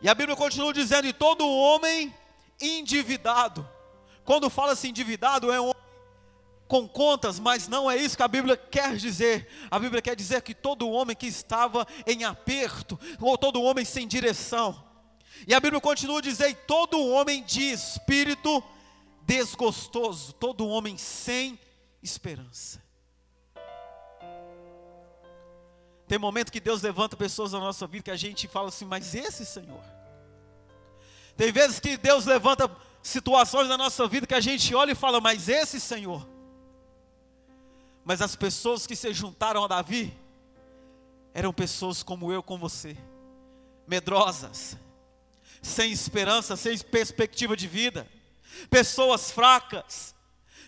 E 0.00 0.08
a 0.08 0.14
Bíblia 0.14 0.36
continua 0.36 0.72
dizendo: 0.72 1.06
e 1.06 1.12
todo 1.12 1.46
homem 1.46 2.14
endividado. 2.60 3.68
Quando 4.24 4.48
fala-se 4.48 4.88
endividado, 4.88 5.52
é 5.52 5.60
um 5.60 5.64
homem 5.64 5.84
com 6.66 6.88
contas, 6.88 7.38
mas 7.38 7.68
não 7.68 7.90
é 7.90 7.96
isso 7.96 8.16
que 8.16 8.22
a 8.22 8.28
Bíblia 8.28 8.56
quer 8.56 8.96
dizer. 8.96 9.48
A 9.70 9.78
Bíblia 9.78 10.00
quer 10.00 10.16
dizer 10.16 10.40
que 10.40 10.54
todo 10.54 10.88
homem 10.88 11.14
que 11.14 11.26
estava 11.26 11.86
em 12.06 12.24
aperto, 12.24 12.98
ou 13.20 13.36
todo 13.36 13.62
homem 13.62 13.84
sem 13.84 14.08
direção, 14.08 14.83
e 15.46 15.54
a 15.54 15.60
Bíblia 15.60 15.80
continua 15.80 16.22
dizer: 16.22 16.54
todo 16.66 17.06
homem 17.08 17.42
de 17.42 17.62
espírito 17.62 18.62
desgostoso, 19.22 20.32
todo 20.34 20.68
homem 20.68 20.96
sem 20.96 21.58
esperança. 22.02 22.82
Tem 26.06 26.18
momento 26.18 26.52
que 26.52 26.60
Deus 26.60 26.82
levanta 26.82 27.16
pessoas 27.16 27.52
na 27.52 27.58
nossa 27.58 27.86
vida 27.86 28.04
que 28.04 28.10
a 28.10 28.16
gente 28.16 28.46
fala 28.46 28.68
assim, 28.68 28.84
mas 28.84 29.14
esse 29.14 29.44
Senhor. 29.44 29.82
Tem 31.36 31.50
vezes 31.50 31.80
que 31.80 31.96
Deus 31.96 32.26
levanta 32.26 32.70
situações 33.02 33.68
na 33.68 33.76
nossa 33.76 34.06
vida 34.06 34.26
que 34.26 34.34
a 34.34 34.40
gente 34.40 34.74
olha 34.74 34.92
e 34.92 34.94
fala, 34.94 35.20
mas 35.20 35.48
esse 35.48 35.80
Senhor. 35.80 36.26
Mas 38.04 38.20
as 38.20 38.36
pessoas 38.36 38.86
que 38.86 38.94
se 38.94 39.12
juntaram 39.14 39.64
a 39.64 39.66
Davi 39.66 40.16
eram 41.32 41.52
pessoas 41.52 42.02
como 42.02 42.30
eu, 42.30 42.42
com 42.42 42.58
você, 42.58 42.96
medrosas, 43.86 44.76
sem 45.64 45.90
esperança, 45.90 46.56
sem 46.56 46.76
perspectiva 46.78 47.56
de 47.56 47.66
vida, 47.66 48.06
pessoas 48.68 49.30
fracas, 49.30 50.14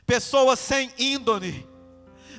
pessoas 0.06 0.58
sem 0.58 0.90
índole. 0.98 1.68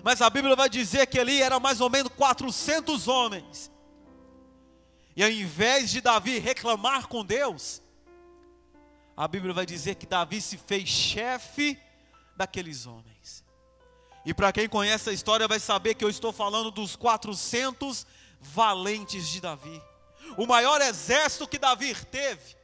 Mas 0.04 0.22
a 0.22 0.30
Bíblia 0.30 0.56
vai 0.56 0.70
dizer 0.70 1.06
que 1.08 1.20
ali 1.20 1.42
eram 1.42 1.60
mais 1.60 1.80
ou 1.80 1.90
menos 1.90 2.12
400 2.16 3.08
homens. 3.08 3.72
E 5.16 5.24
ao 5.24 5.30
invés 5.30 5.92
de 5.92 6.02
Davi 6.02 6.40
reclamar 6.40 7.08
com 7.08 7.24
Deus, 7.24 7.82
a 9.16 9.28
Bíblia 9.28 9.54
vai 9.54 9.66
dizer 9.66 9.96
que 9.96 10.06
Davi 10.06 10.42
se 10.42 10.58
fez 10.58 10.90
chefe 10.90 11.80
daqueles 12.36 12.86
homens. 12.86 13.44
E 14.26 14.34
para 14.34 14.52
quem 14.52 14.68
conhece 14.68 15.10
a 15.10 15.14
história 15.14 15.48
vai 15.48 15.60
saber 15.60 15.94
que 15.94 16.04
eu 16.04 16.10
estou 16.10 16.32
falando 16.32 16.70
dos 16.70 16.96
400 16.96 18.06
valentes 18.42 19.28
de 19.28 19.42
Davi 19.42 19.82
o 20.36 20.46
maior 20.46 20.82
exército 20.82 21.48
que 21.48 21.58
Davi 21.58 21.94
teve. 22.06 22.58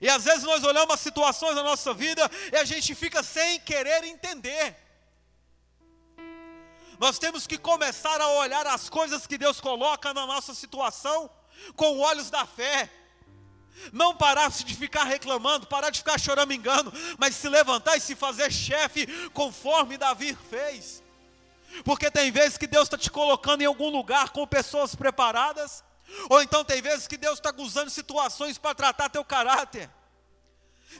E 0.00 0.08
às 0.08 0.24
vezes 0.24 0.44
nós 0.44 0.64
olhamos 0.64 0.94
as 0.94 1.00
situações 1.00 1.54
da 1.54 1.62
nossa 1.62 1.92
vida 1.92 2.28
e 2.52 2.56
a 2.56 2.64
gente 2.64 2.94
fica 2.94 3.22
sem 3.22 3.60
querer 3.60 4.04
entender. 4.04 4.76
Nós 6.98 7.18
temos 7.18 7.46
que 7.46 7.58
começar 7.58 8.20
a 8.20 8.28
olhar 8.28 8.66
as 8.66 8.88
coisas 8.88 9.26
que 9.26 9.36
Deus 9.36 9.60
coloca 9.60 10.14
na 10.14 10.26
nossa 10.26 10.54
situação 10.54 11.28
com 11.74 11.98
olhos 11.98 12.30
da 12.30 12.46
fé. 12.46 12.90
Não 13.92 14.14
parar 14.14 14.50
de 14.50 14.74
ficar 14.76 15.04
reclamando, 15.04 15.66
parar 15.66 15.90
de 15.90 15.98
ficar 15.98 16.18
choramingando, 16.18 16.92
mas 17.18 17.34
se 17.34 17.48
levantar 17.48 17.96
e 17.96 18.00
se 18.00 18.14
fazer 18.14 18.52
chefe 18.52 19.06
conforme 19.30 19.98
Davi 19.98 20.36
fez. 20.48 21.02
Porque 21.84 22.10
tem 22.10 22.30
vezes 22.30 22.58
que 22.58 22.66
Deus 22.66 22.84
está 22.84 22.98
te 22.98 23.10
colocando 23.10 23.62
em 23.62 23.66
algum 23.66 23.88
lugar 23.88 24.30
com 24.30 24.46
pessoas 24.46 24.94
preparadas, 24.94 25.82
ou 26.28 26.42
então 26.42 26.64
tem 26.64 26.80
vezes 26.82 27.06
que 27.06 27.16
Deus 27.16 27.38
está 27.38 27.52
usando 27.56 27.90
situações 27.90 28.58
para 28.58 28.74
tratar 28.74 29.08
teu 29.08 29.24
caráter. 29.24 29.90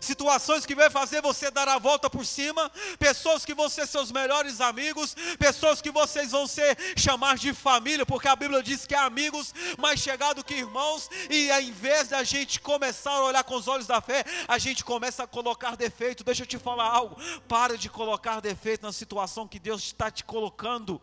situações 0.01 0.65
que 0.65 0.75
vai 0.75 0.91
fazer 0.91 1.21
você 1.21 1.51
dar 1.51 1.69
a 1.69 1.79
volta 1.79 2.09
por 2.09 2.25
cima, 2.25 2.71
pessoas 2.99 3.45
que 3.45 3.55
vão 3.55 3.69
ser 3.69 3.87
seus 3.87 4.11
melhores 4.11 4.61
amigos, 4.61 5.15
pessoas 5.39 5.81
que 5.81 5.91
vocês 5.91 6.33
vão 6.33 6.47
ser 6.47 6.77
chamar 6.97 7.37
de 7.37 7.53
família, 7.53 8.07
porque 8.07 8.29
a 8.29 8.37
Bíblia 8.37 8.63
diz 8.63 8.87
que 8.87 8.95
é 8.95 8.99
amigos 8.99 9.55
mais 9.79 10.01
chegado 10.01 10.45
que 10.45 10.55
irmãos, 10.55 11.11
e 11.31 11.51
ao 11.51 11.61
invés 11.61 12.09
da 12.09 12.23
gente 12.25 12.61
começar 12.61 13.13
a 13.13 13.25
olhar 13.25 13.45
com 13.45 13.55
os 13.55 13.69
olhos 13.69 13.87
da 13.87 14.01
fé, 14.01 14.25
a 14.49 14.59
gente 14.59 14.85
começa 14.85 15.25
a 15.25 15.27
colocar 15.27 15.77
defeito. 15.77 16.25
Deixa 16.25 16.43
eu 16.43 16.47
te 16.47 16.59
falar 16.59 16.89
algo, 16.89 17.17
para 17.49 17.77
de 17.77 17.89
colocar 17.89 18.41
defeito 18.41 18.83
na 18.83 18.93
situação 18.93 19.47
que 19.47 19.59
Deus 19.59 19.83
está 19.83 20.11
te 20.11 20.25
colocando. 20.25 21.01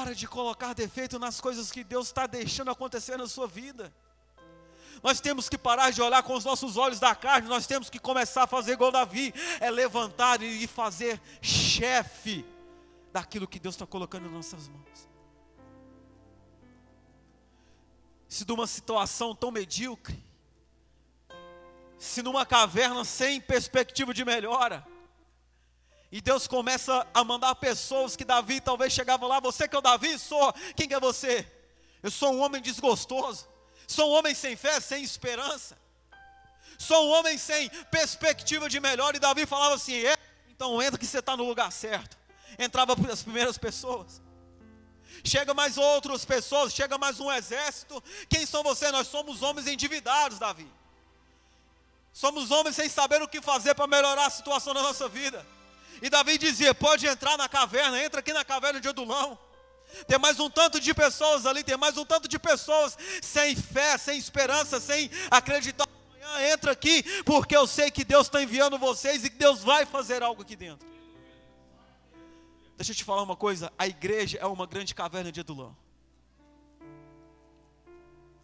Para 0.00 0.14
de 0.14 0.26
colocar 0.26 0.72
defeito 0.72 1.18
nas 1.18 1.42
coisas 1.42 1.70
que 1.70 1.84
Deus 1.84 2.06
está 2.06 2.26
deixando 2.26 2.70
acontecer 2.70 3.18
na 3.18 3.28
sua 3.28 3.46
vida. 3.46 3.92
Nós 5.02 5.20
temos 5.20 5.46
que 5.46 5.58
parar 5.58 5.90
de 5.90 6.00
olhar 6.00 6.22
com 6.22 6.32
os 6.32 6.42
nossos 6.42 6.78
olhos 6.78 6.98
da 6.98 7.14
carne, 7.14 7.46
nós 7.46 7.66
temos 7.66 7.90
que 7.90 7.98
começar 7.98 8.44
a 8.44 8.46
fazer 8.46 8.72
igual 8.72 8.90
Davi, 8.90 9.34
é 9.60 9.70
levantar 9.70 10.40
e 10.40 10.66
fazer 10.66 11.20
chefe 11.42 12.46
daquilo 13.12 13.46
que 13.46 13.58
Deus 13.58 13.74
está 13.74 13.86
colocando 13.86 14.26
em 14.26 14.32
nossas 14.32 14.68
mãos. 14.68 15.06
Se 18.26 18.46
de 18.46 18.52
uma 18.52 18.66
situação 18.66 19.34
tão 19.34 19.50
medíocre, 19.50 20.18
se 21.98 22.22
numa 22.22 22.46
caverna 22.46 23.04
sem 23.04 23.38
perspectiva 23.38 24.14
de 24.14 24.24
melhora, 24.24 24.82
e 26.12 26.20
Deus 26.20 26.48
começa 26.48 27.06
a 27.14 27.22
mandar 27.22 27.54
pessoas 27.54 28.16
que 28.16 28.24
Davi 28.24 28.60
talvez 28.60 28.92
chegava 28.92 29.26
lá, 29.26 29.38
você 29.38 29.68
que 29.68 29.76
é 29.76 29.78
o 29.78 29.82
Davi, 29.82 30.18
sou, 30.18 30.52
quem 30.74 30.88
que 30.88 30.94
é 30.94 31.00
você? 31.00 31.46
Eu 32.02 32.10
sou 32.10 32.32
um 32.32 32.40
homem 32.40 32.60
desgostoso. 32.60 33.48
Sou 33.86 34.10
um 34.10 34.14
homem 34.14 34.34
sem 34.34 34.56
fé, 34.56 34.80
sem 34.80 35.02
esperança. 35.02 35.76
Sou 36.78 37.08
um 37.08 37.10
homem 37.10 37.36
sem 37.36 37.68
perspectiva 37.90 38.68
de 38.68 38.80
melhor. 38.80 39.14
E 39.14 39.18
Davi 39.18 39.44
falava 39.46 39.74
assim: 39.74 39.94
é, 40.04 40.16
então 40.48 40.80
entra 40.80 40.98
que 40.98 41.06
você 41.06 41.18
está 41.18 41.36
no 41.36 41.44
lugar 41.44 41.70
certo. 41.70 42.16
Entrava 42.58 42.94
as 43.12 43.22
primeiras 43.22 43.58
pessoas. 43.58 44.22
Chega 45.24 45.52
mais 45.52 45.76
outras 45.76 46.24
pessoas, 46.24 46.72
chega 46.72 46.96
mais 46.96 47.20
um 47.20 47.30
exército. 47.30 48.02
Quem 48.28 48.46
são 48.46 48.62
você? 48.62 48.90
Nós 48.90 49.08
somos 49.08 49.42
homens 49.42 49.66
endividados, 49.66 50.38
Davi. 50.38 50.66
Somos 52.12 52.50
homens 52.50 52.76
sem 52.76 52.88
saber 52.88 53.20
o 53.20 53.28
que 53.28 53.42
fazer 53.42 53.74
para 53.74 53.86
melhorar 53.86 54.26
a 54.26 54.30
situação 54.30 54.72
da 54.72 54.82
nossa 54.82 55.08
vida. 55.08 55.44
E 56.02 56.08
Davi 56.08 56.38
dizia: 56.38 56.74
pode 56.74 57.06
entrar 57.06 57.36
na 57.36 57.48
caverna, 57.48 58.02
entra 58.02 58.20
aqui 58.20 58.32
na 58.32 58.44
caverna 58.44 58.80
de 58.80 58.88
Odulão. 58.88 59.38
Tem 60.06 60.18
mais 60.18 60.38
um 60.38 60.48
tanto 60.48 60.80
de 60.80 60.94
pessoas 60.94 61.46
ali, 61.46 61.64
tem 61.64 61.76
mais 61.76 61.96
um 61.96 62.04
tanto 62.04 62.28
de 62.28 62.38
pessoas 62.38 62.96
sem 63.20 63.56
fé, 63.56 63.98
sem 63.98 64.18
esperança, 64.18 64.78
sem 64.78 65.10
acreditar. 65.30 65.86
Amanhã 66.22 66.52
entra 66.52 66.72
aqui, 66.72 67.02
porque 67.24 67.56
eu 67.56 67.66
sei 67.66 67.90
que 67.90 68.04
Deus 68.04 68.26
está 68.26 68.40
enviando 68.42 68.78
vocês 68.78 69.24
e 69.24 69.30
que 69.30 69.36
Deus 69.36 69.62
vai 69.62 69.84
fazer 69.84 70.22
algo 70.22 70.42
aqui 70.42 70.54
dentro. 70.54 70.88
Deixa 72.76 72.92
eu 72.92 72.96
te 72.96 73.04
falar 73.04 73.22
uma 73.22 73.36
coisa: 73.36 73.72
a 73.76 73.86
igreja 73.86 74.38
é 74.38 74.46
uma 74.46 74.66
grande 74.66 74.94
caverna 74.94 75.32
de 75.32 75.40
Adulão. 75.40 75.76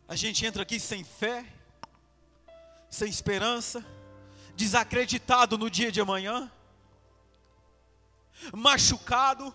A 0.09 0.15
gente 0.15 0.45
entra 0.45 0.63
aqui 0.63 0.79
sem 0.79 1.03
fé, 1.03 1.45
sem 2.89 3.09
esperança, 3.09 3.85
desacreditado 4.55 5.59
no 5.59 5.69
dia 5.69 5.91
de 5.91 6.01
amanhã, 6.01 6.51
machucado 8.53 9.55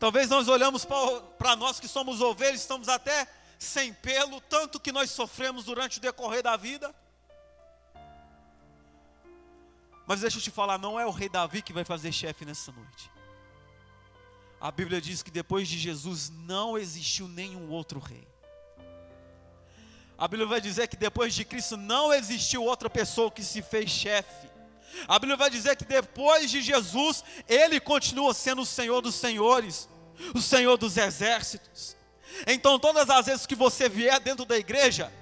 Talvez 0.00 0.30
nós 0.30 0.48
olhamos 0.48 0.86
para 1.38 1.54
nós 1.56 1.78
que 1.78 1.86
somos 1.86 2.22
ovelhas, 2.22 2.62
estamos 2.62 2.88
até 2.88 3.28
sem 3.58 3.92
pelo, 3.92 4.40
tanto 4.40 4.80
que 4.80 4.90
nós 4.90 5.10
sofremos 5.10 5.66
durante 5.66 5.98
o 5.98 6.00
decorrer 6.00 6.42
da 6.42 6.56
vida. 6.56 6.94
Mas 10.06 10.22
deixa 10.22 10.38
eu 10.38 10.42
te 10.42 10.50
falar, 10.50 10.78
não 10.78 10.98
é 10.98 11.04
o 11.04 11.10
rei 11.10 11.28
Davi 11.28 11.60
que 11.60 11.74
vai 11.74 11.84
fazer 11.84 12.10
chefe 12.12 12.46
nessa 12.46 12.72
noite. 12.72 13.10
A 14.58 14.70
Bíblia 14.72 15.02
diz 15.02 15.22
que 15.22 15.30
depois 15.30 15.68
de 15.68 15.78
Jesus 15.78 16.30
não 16.30 16.78
existiu 16.78 17.28
nenhum 17.28 17.68
outro 17.70 18.00
rei. 18.00 18.26
A 20.16 20.26
Bíblia 20.26 20.48
vai 20.48 20.62
dizer 20.62 20.88
que 20.88 20.96
depois 20.96 21.34
de 21.34 21.44
Cristo 21.44 21.76
não 21.76 22.10
existiu 22.10 22.64
outra 22.64 22.88
pessoa 22.88 23.30
que 23.30 23.44
se 23.44 23.60
fez 23.60 23.90
chefe. 23.90 24.49
A 25.06 25.18
Bíblia 25.18 25.36
vai 25.36 25.50
dizer 25.50 25.76
que 25.76 25.84
depois 25.84 26.50
de 26.50 26.60
Jesus, 26.60 27.24
Ele 27.48 27.80
continua 27.80 28.34
sendo 28.34 28.62
o 28.62 28.66
Senhor 28.66 29.00
dos 29.00 29.14
Senhores, 29.14 29.88
o 30.34 30.40
Senhor 30.40 30.76
dos 30.76 30.96
Exércitos. 30.96 31.96
Então, 32.46 32.78
todas 32.78 33.10
as 33.10 33.26
vezes 33.26 33.46
que 33.46 33.54
você 33.54 33.88
vier 33.88 34.20
dentro 34.20 34.44
da 34.44 34.56
igreja, 34.56 35.12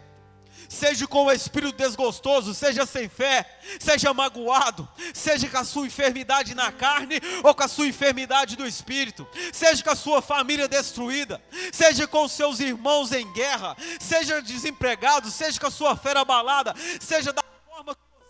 seja 0.68 1.06
com 1.06 1.24
o 1.24 1.32
espírito 1.32 1.76
desgostoso, 1.76 2.52
seja 2.52 2.84
sem 2.84 3.08
fé, 3.08 3.58
seja 3.80 4.12
magoado, 4.12 4.86
seja 5.14 5.48
com 5.48 5.58
a 5.58 5.64
sua 5.64 5.86
enfermidade 5.86 6.54
na 6.54 6.70
carne 6.70 7.20
ou 7.42 7.54
com 7.54 7.62
a 7.62 7.68
sua 7.68 7.86
enfermidade 7.86 8.56
do 8.56 8.66
espírito, 8.66 9.26
seja 9.52 9.82
com 9.82 9.90
a 9.90 9.96
sua 9.96 10.20
família 10.20 10.68
destruída, 10.68 11.40
seja 11.72 12.06
com 12.06 12.28
seus 12.28 12.60
irmãos 12.60 13.12
em 13.12 13.30
guerra, 13.32 13.76
seja 13.98 14.42
desempregado, 14.42 15.30
seja 15.30 15.58
com 15.58 15.66
a 15.66 15.70
sua 15.70 15.96
fé 15.96 16.16
abalada, 16.16 16.74
seja 17.00 17.32
da 17.32 17.47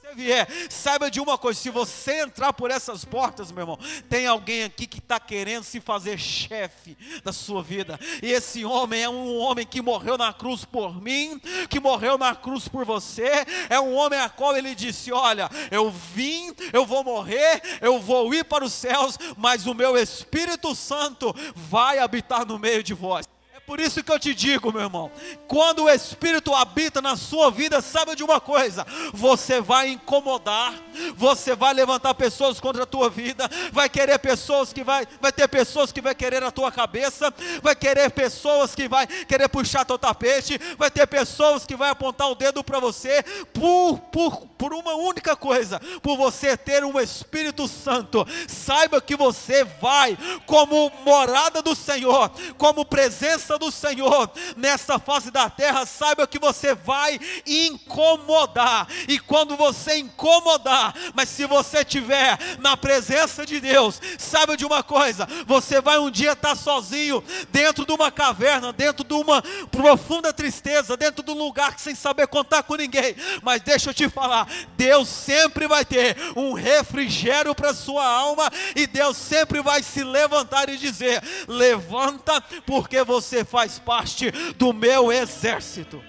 você 0.09 0.15
vier, 0.15 0.49
saiba 0.71 1.11
de 1.11 1.21
uma 1.21 1.37
coisa: 1.37 1.59
se 1.59 1.71
você 1.71 2.23
entrar 2.23 2.53
por 2.53 2.71
essas 2.71 3.05
portas, 3.05 3.51
meu 3.53 3.63
irmão, 3.63 3.79
tem 4.09 4.27
alguém 4.27 4.65
aqui 4.65 4.87
que 4.87 4.99
está 4.99 5.21
querendo 5.21 5.65
se 5.65 5.81
fazer 5.81 6.19
chefe 6.19 6.97
da 7.23 7.33
sua 7.33 7.63
vida. 7.63 7.99
E 8.23 8.33
esse 8.33 8.65
homem 8.65 9.03
é 9.03 9.09
um 9.09 9.37
homem 9.39 9.67
que 9.67 9.83
morreu 9.83 10.17
na 10.17 10.33
cruz 10.33 10.65
por 10.65 11.01
mim, 11.01 11.41
que 11.69 11.81
morreu 11.81 12.17
na 12.17 12.35
cruz 12.35 12.69
por 12.69 12.85
você. 12.85 13.45
É 13.69 13.79
um 13.81 13.95
homem 13.95 14.19
a 14.19 14.29
qual 14.29 14.57
ele 14.57 14.75
disse: 14.75 15.13
Olha, 15.13 15.51
eu 15.71 15.91
vim, 15.91 16.55
eu 16.73 16.87
vou 16.87 17.05
morrer, 17.05 17.61
eu 17.81 18.01
vou 18.01 18.33
ir 18.35 18.45
para 18.45 18.65
os 18.65 18.73
céus, 18.73 19.19
mas 19.37 19.67
o 19.67 19.75
meu 19.75 19.97
Espírito 19.97 20.75
Santo 20.75 21.35
vai 21.55 21.99
habitar 21.99 22.47
no 22.47 22.59
meio 22.59 22.83
de 22.83 22.95
vós. 22.95 23.27
Por 23.69 23.81
isso 23.81 24.03
que 24.03 24.11
eu 24.11 24.19
te 24.19 24.35
digo, 24.35 24.73
meu 24.73 24.81
irmão, 24.81 25.11
quando 25.47 25.85
o 25.85 25.91
Espírito 25.91 26.55
habita 26.55 27.03
na 27.03 27.17
sua 27.17 27.51
vida, 27.51 27.83
sabe 27.83 28.17
de 28.17 28.25
uma 28.25 28.41
coisa: 28.41 28.87
você 29.13 29.61
vai 29.61 29.91
incomodar, 29.91 30.73
você 31.15 31.55
vai 31.55 31.75
levantar 31.75 32.15
pessoas 32.15 32.59
contra 32.59 32.85
a 32.85 32.87
tua 32.87 33.11
vida, 33.11 33.47
vai 33.71 33.91
querer 33.91 34.19
pessoas 34.21 34.73
que 34.73 34.83
vai, 34.83 35.07
vai 35.21 35.31
ter 35.31 35.47
pessoas 35.49 35.93
que 35.93 36.01
vai 36.01 36.15
querer 36.15 36.43
a 36.43 36.51
tua 36.51 36.73
cabeça, 36.73 37.31
vai 37.63 37.77
querer 37.77 38.11
pessoas 38.11 38.75
que 38.75 38.89
vai 38.89 39.07
querer 39.07 39.51
puxar 39.51 39.85
teu 39.85 39.99
tapete, 39.99 40.59
vai 40.79 40.91
ter 40.91 41.07
pessoas 41.07 41.67
que 41.67 41.77
vai 41.77 41.91
apontar 41.91 42.31
o 42.31 42.35
dedo 42.35 42.65
para 42.65 42.81
você 42.81 43.23
por, 43.53 43.99
por, 44.11 44.47
por 44.57 44.73
uma 44.73 44.95
única 44.95 45.37
coisa, 45.37 45.79
por 46.03 46.17
você 46.17 46.57
ter 46.57 46.83
um 46.87 46.99
Espírito 46.99 47.69
Santo. 47.69 48.27
Saiba 48.49 48.99
que 48.99 49.15
você 49.15 49.63
vai 49.63 50.17
como 50.47 50.91
morada 51.05 51.61
do 51.61 51.77
Senhor, 51.77 52.31
como 52.57 52.83
presença 52.83 53.58
do 53.59 53.71
Senhor 53.71 54.31
nesta 54.57 54.99
face 54.99 55.31
da 55.31 55.51
terra, 55.51 55.87
saiba 55.87 56.27
que 56.27 56.39
você 56.39 56.75
vai 56.75 57.19
incomodar. 57.47 58.87
E 59.09 59.19
quando 59.19 59.57
você 59.57 59.99
incomodar, 59.99 60.95
mas 61.15 61.29
se 61.29 61.47
você 61.47 61.79
estiver 61.79 62.39
na 62.59 62.77
presença 62.77 63.45
de 63.45 63.61
Deus, 63.61 64.01
saiba 64.19 64.57
de 64.57 64.65
uma 64.65 64.83
coisa: 64.83 65.27
você 65.47 65.81
vai 65.81 65.99
um 65.99 66.11
dia 66.11 66.33
estar 66.33 66.57
sozinho, 66.57 67.23
dentro 67.51 67.85
de 67.85 67.93
uma 67.93 68.11
caverna, 68.11 68.73
dentro 68.73 69.05
de 69.05 69.15
uma 69.15 69.43
profunda 69.71 70.33
tristeza, 70.33 70.97
dentro 70.97 71.23
de 71.23 71.31
um 71.31 71.39
lugar 71.39 71.79
sem 71.79 71.95
saber 71.95 72.27
contar 72.27 72.63
com 72.63 72.75
ninguém. 72.77 73.15
Mas 73.43 73.63
deixa 73.63 73.91
eu 73.91 73.95
te 73.95 74.09
falar: 74.09 74.49
Deus 74.77 75.09
sempre 75.09 75.67
vai 75.67 75.85
ter 75.85 76.17
um 76.37 76.53
refrigério 76.53 77.55
para 77.55 77.75
sua 77.75 78.07
alma, 78.07 78.51
e 78.75 78.87
Deus 78.87 79.17
sempre 79.17 79.61
vai 79.61 79.83
se 79.83 80.03
levantar 80.05 80.69
e 80.69 80.77
dizer: 80.77 81.23
levanta, 81.47 82.41
porque 82.67 83.03
você 83.03 83.45
faz 83.49 83.79
parte 83.79 84.31
do 84.57 84.73
meu 84.73 85.11
exército. 85.11 86.03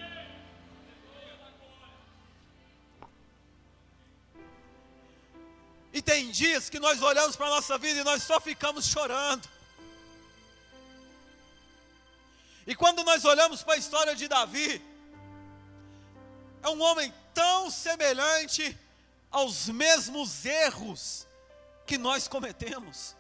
E 5.92 6.02
tem 6.02 6.30
dias 6.30 6.70
que 6.70 6.80
nós 6.80 7.02
olhamos 7.02 7.36
para 7.36 7.48
a 7.48 7.50
nossa 7.50 7.78
vida 7.78 8.02
e 8.02 8.04
nós 8.04 8.22
só 8.24 8.40
ficamos 8.40 8.86
chorando. 8.86 9.48
E 12.68 12.76
quando 12.76 13.04
nós 13.04 13.26
olhamos 13.26 13.64
para 13.64 13.74
a 13.74 13.78
história 13.78 14.16
de 14.16 14.28
Davi, 14.28 14.82
é 16.62 16.70
um 16.70 16.82
homem 16.82 17.12
tão 17.34 17.72
semelhante 17.72 18.78
aos 19.32 19.68
mesmos 19.70 20.46
erros 20.46 21.28
que 21.86 21.98
nós 21.98 22.28
cometemos. 22.28 23.16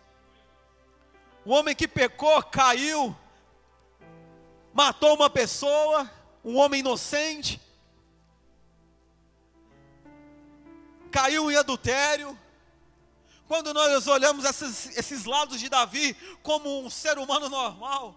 O 1.43 1.51
homem 1.51 1.75
que 1.75 1.87
pecou, 1.87 2.43
caiu, 2.43 3.17
matou 4.73 5.15
uma 5.15 5.29
pessoa, 5.29 6.09
um 6.43 6.57
homem 6.57 6.79
inocente, 6.79 7.59
caiu 11.11 11.51
em 11.51 11.55
adultério. 11.55 12.37
Quando 13.47 13.73
nós 13.73 14.07
olhamos 14.07 14.45
esses, 14.45 14.95
esses 14.97 15.25
lados 15.25 15.59
de 15.59 15.69
Davi 15.69 16.15
como 16.43 16.81
um 16.81 16.89
ser 16.89 17.17
humano 17.17 17.49
normal, 17.49 18.15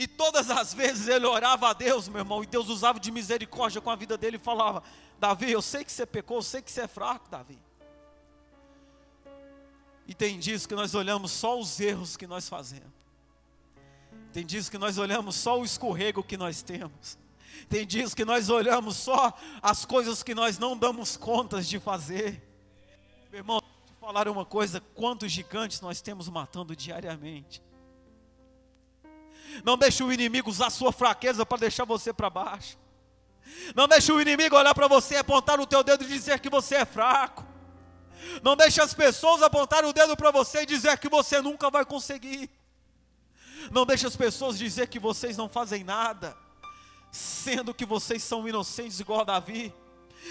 E 0.00 0.06
todas 0.06 0.48
as 0.48 0.72
vezes 0.72 1.08
ele 1.08 1.26
orava 1.26 1.68
a 1.68 1.72
Deus, 1.74 2.08
meu 2.08 2.20
irmão, 2.20 2.42
e 2.42 2.46
Deus 2.46 2.70
usava 2.70 2.98
de 2.98 3.10
misericórdia 3.10 3.82
com 3.82 3.90
a 3.90 3.96
vida 3.96 4.16
dele 4.16 4.36
e 4.36 4.40
falava: 4.40 4.82
Davi, 5.18 5.52
eu 5.52 5.60
sei 5.60 5.84
que 5.84 5.92
você 5.92 6.06
pecou, 6.06 6.38
eu 6.38 6.42
sei 6.42 6.62
que 6.62 6.72
você 6.72 6.80
é 6.80 6.88
fraco, 6.88 7.28
Davi. 7.28 7.58
E 10.06 10.14
tem 10.14 10.38
dias 10.38 10.64
que 10.64 10.74
nós 10.74 10.94
olhamos 10.94 11.30
só 11.32 11.60
os 11.60 11.78
erros 11.78 12.16
que 12.16 12.26
nós 12.26 12.48
fazemos. 12.48 12.99
Tem 14.32 14.46
dias 14.46 14.68
que 14.68 14.78
nós 14.78 14.98
olhamos 14.98 15.34
só 15.34 15.58
o 15.58 15.64
escorrego 15.64 16.22
que 16.22 16.36
nós 16.36 16.62
temos. 16.62 17.18
Tem 17.68 17.86
dias 17.86 18.14
que 18.14 18.24
nós 18.24 18.48
olhamos 18.48 18.96
só 18.96 19.36
as 19.60 19.84
coisas 19.84 20.22
que 20.22 20.34
nós 20.34 20.58
não 20.58 20.76
damos 20.76 21.16
contas 21.16 21.68
de 21.68 21.78
fazer. 21.78 22.42
Meu 23.30 23.40
irmão, 23.40 23.60
te 23.86 23.92
falar 24.00 24.28
uma 24.28 24.44
coisa: 24.44 24.80
quantos 24.94 25.30
gigantes 25.30 25.80
nós 25.80 26.00
temos 26.00 26.28
matando 26.28 26.74
diariamente. 26.74 27.62
Não 29.64 29.76
deixe 29.76 30.02
o 30.02 30.12
inimigo 30.12 30.48
usar 30.48 30.70
sua 30.70 30.92
fraqueza 30.92 31.44
para 31.44 31.58
deixar 31.58 31.84
você 31.84 32.12
para 32.12 32.30
baixo. 32.30 32.78
Não 33.74 33.88
deixe 33.88 34.12
o 34.12 34.20
inimigo 34.20 34.56
olhar 34.56 34.74
para 34.74 34.86
você, 34.86 35.16
apontar 35.16 35.58
o 35.58 35.66
teu 35.66 35.82
dedo 35.82 36.04
e 36.04 36.08
dizer 36.08 36.38
que 36.38 36.48
você 36.48 36.76
é 36.76 36.84
fraco. 36.84 37.44
Não 38.42 38.54
deixe 38.54 38.80
as 38.80 38.94
pessoas 38.94 39.42
apontar 39.42 39.84
o 39.84 39.92
dedo 39.92 40.16
para 40.16 40.30
você 40.30 40.62
e 40.62 40.66
dizer 40.66 40.98
que 40.98 41.08
você 41.08 41.40
nunca 41.40 41.68
vai 41.68 41.84
conseguir. 41.84 42.50
Não 43.70 43.84
deixe 43.84 44.06
as 44.06 44.16
pessoas 44.16 44.58
dizer 44.58 44.88
que 44.88 44.98
vocês 44.98 45.36
não 45.36 45.48
fazem 45.48 45.84
nada, 45.84 46.36
sendo 47.10 47.74
que 47.74 47.84
vocês 47.84 48.22
são 48.22 48.48
inocentes 48.48 49.00
igual 49.00 49.20
a 49.20 49.24
Davi. 49.24 49.74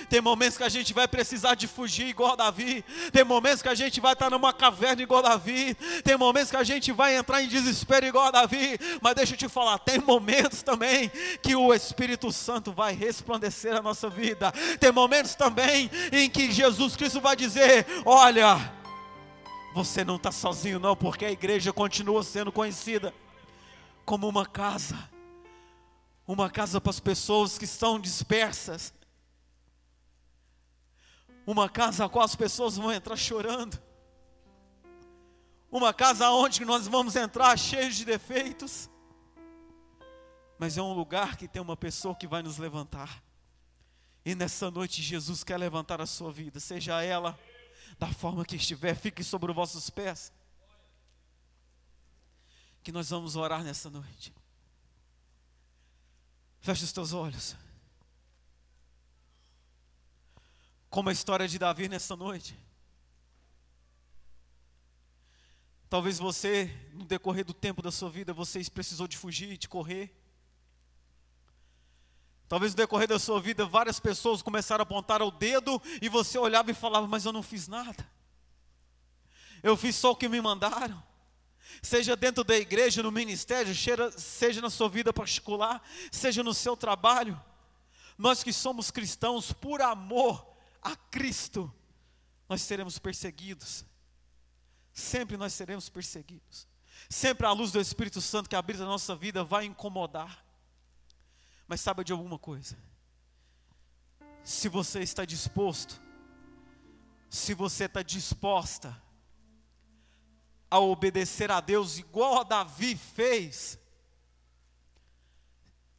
Tem 0.10 0.22
momentos 0.22 0.58
que 0.58 0.64
a 0.64 0.70
gente 0.70 0.94
vai 0.94 1.08
precisar 1.08 1.56
de 1.56 1.68
fugir 1.68 2.08
igual 2.08 2.36
Davi. 2.36 2.84
Tem 3.12 3.24
momentos 3.24 3.62
que 3.62 3.70
a 3.70 3.76
gente 3.76 4.00
vai 4.00 4.14
estar 4.14 4.30
numa 4.30 4.54
caverna 4.54 5.02
igual 5.02 5.22
Davi. 5.22 5.76
Tem 6.04 6.18
momentos 6.18 6.52
que 6.52 6.58
a 6.58 6.64
gente 6.64 6.92
vai 6.92 7.16
entrar 7.16 7.42
em 7.42 7.48
desespero 7.48 8.06
igual 8.06 8.32
Davi. 8.32 8.80
Mas 9.02 9.16
deixa 9.16 9.34
eu 9.34 9.38
te 9.38 9.50
falar, 9.50 9.80
tem 9.80 10.00
momentos 10.00 10.62
também 10.62 11.12
que 11.42 11.56
o 11.56 11.74
Espírito 11.74 12.32
Santo 12.32 12.72
vai 12.72 12.94
resplandecer 12.94 13.76
a 13.76 13.82
nossa 13.82 14.10
vida. 14.10 14.52
Tem 14.80 14.92
momentos 14.92 15.36
também 15.36 15.90
em 16.12 16.30
que 16.30 16.52
Jesus 16.52 16.96
Cristo 16.96 17.20
vai 17.20 17.36
dizer: 17.36 17.86
Olha, 18.06 18.79
você 19.74 20.04
não 20.04 20.16
está 20.16 20.32
sozinho, 20.32 20.80
não, 20.80 20.96
porque 20.96 21.26
a 21.26 21.32
igreja 21.32 21.72
continua 21.72 22.24
sendo 22.24 22.52
conhecida 22.52 23.14
como 24.06 24.28
uma 24.28 24.46
casa. 24.46 25.10
Uma 26.28 26.50
casa 26.50 26.80
para 26.80 26.90
as 26.90 27.00
pessoas 27.00 27.58
que 27.58 27.66
estão 27.66 28.00
dispersas. 28.00 28.94
Uma 31.46 31.70
casa 31.70 32.06
a 32.06 32.10
qual 32.10 32.26
as 32.26 32.36
pessoas 32.36 32.78
vão 32.78 32.92
entrar 32.92 33.16
chorando, 33.16 33.80
uma 35.72 35.94
casa 35.94 36.30
onde 36.32 36.66
nós 36.66 36.88
vamos 36.88 37.16
entrar 37.16 37.58
cheios 37.58 37.96
de 37.96 38.06
defeitos, 38.06 38.90
mas 40.58 40.78
é 40.78 40.82
um 40.82 40.94
lugar 40.94 41.38
que 41.38 41.48
tem 41.48 41.62
uma 41.62 41.78
pessoa 41.78 42.16
que 42.16 42.28
vai 42.28 42.42
nos 42.42 42.58
levantar. 42.58 43.24
E 44.26 44.36
nessa 44.36 44.70
noite 44.70 45.02
Jesus 45.02 45.44
quer 45.44 45.58
levantar 45.58 46.02
a 46.02 46.06
sua 46.06 46.32
vida, 46.32 46.60
seja 46.60 47.02
ela 47.04 47.38
da 48.00 48.12
forma 48.12 48.46
que 48.46 48.56
estiver, 48.56 48.96
fique 48.96 49.24
sobre 49.24 49.52
os 49.52 49.56
vossos 49.56 49.90
pés. 49.90 50.32
Que 52.82 52.92
nós 52.92 53.10
vamos 53.10 53.36
orar 53.36 53.64
nessa 53.64 53.90
noite. 53.90 54.34
Feche 56.62 56.86
os 56.86 56.92
teus 56.92 57.14
olhos. 57.14 57.56
como 60.90 61.10
a 61.10 61.14
história 61.14 61.48
de 61.48 61.60
Davi 61.60 61.88
nessa 61.88 62.16
noite. 62.16 62.58
Talvez 65.90 66.20
você, 66.20 66.66
no 66.94 67.06
decorrer 67.06 67.46
do 67.46 67.54
tempo 67.54 67.82
da 67.82 67.92
sua 67.92 68.10
vida, 68.10 68.34
você 68.34 68.64
precisou 68.70 69.08
de 69.08 69.18
fugir, 69.18 69.58
de 69.58 69.68
correr. 69.68 70.14
Talvez 72.50 72.74
no 72.74 72.78
decorrer 72.78 73.08
da 73.08 73.20
sua 73.20 73.40
vida, 73.40 73.64
várias 73.64 74.00
pessoas 74.00 74.42
começaram 74.42 74.82
a 74.82 74.84
apontar 74.84 75.22
o 75.22 75.30
dedo 75.30 75.80
e 76.02 76.10
você 76.10 76.36
olhava 76.36 76.72
e 76.72 76.74
falava: 76.74 77.08
Mas 77.08 77.24
eu 77.24 77.32
não 77.32 77.44
fiz 77.44 77.68
nada. 77.68 78.10
Eu 79.62 79.78
fiz 79.78 79.96
só 79.96 80.12
o 80.12 80.16
que 80.16 80.28
me 80.28 80.42
mandaram. 80.42 81.02
Seja 81.84 82.16
dentro 82.16 82.44
da 82.44 82.58
igreja, 82.58 83.04
no 83.04 83.12
ministério, 83.12 83.74
seja 84.18 84.62
na 84.62 84.70
sua 84.72 84.90
vida 84.90 85.14
particular, 85.14 85.80
seja 86.12 86.42
no 86.42 86.54
seu 86.54 86.76
trabalho. 86.76 87.40
Nós 88.18 88.44
que 88.44 88.52
somos 88.52 88.90
cristãos 88.90 89.54
por 89.54 89.80
amor 89.80 90.44
a 90.82 90.96
Cristo, 90.96 91.72
nós 92.50 92.64
seremos 92.64 92.98
perseguidos. 92.98 93.86
Sempre 94.92 95.38
nós 95.38 95.54
seremos 95.54 95.88
perseguidos. 95.88 96.68
Sempre 97.08 97.46
a 97.46 97.52
luz 97.52 97.72
do 97.72 97.80
Espírito 97.80 98.20
Santo 98.20 98.50
que 98.50 98.56
habita 98.56 98.80
na 98.80 98.88
nossa 98.88 99.16
vida 99.16 99.44
vai 99.44 99.66
incomodar. 99.66 100.49
Mas 101.70 101.82
saiba 101.82 102.04
de 102.04 102.12
alguma 102.12 102.40
coisa. 102.40 102.76
Se 104.44 104.68
você 104.68 105.02
está 105.02 105.24
disposto, 105.24 106.02
se 107.30 107.54
você 107.54 107.86
está 107.86 108.02
disposta 108.02 109.00
a 110.68 110.80
obedecer 110.80 111.52
a 111.52 111.62
Deus 111.62 112.00
igual 112.00 112.40
a 112.40 112.44
Davi 112.44 112.98
fez, 112.98 113.78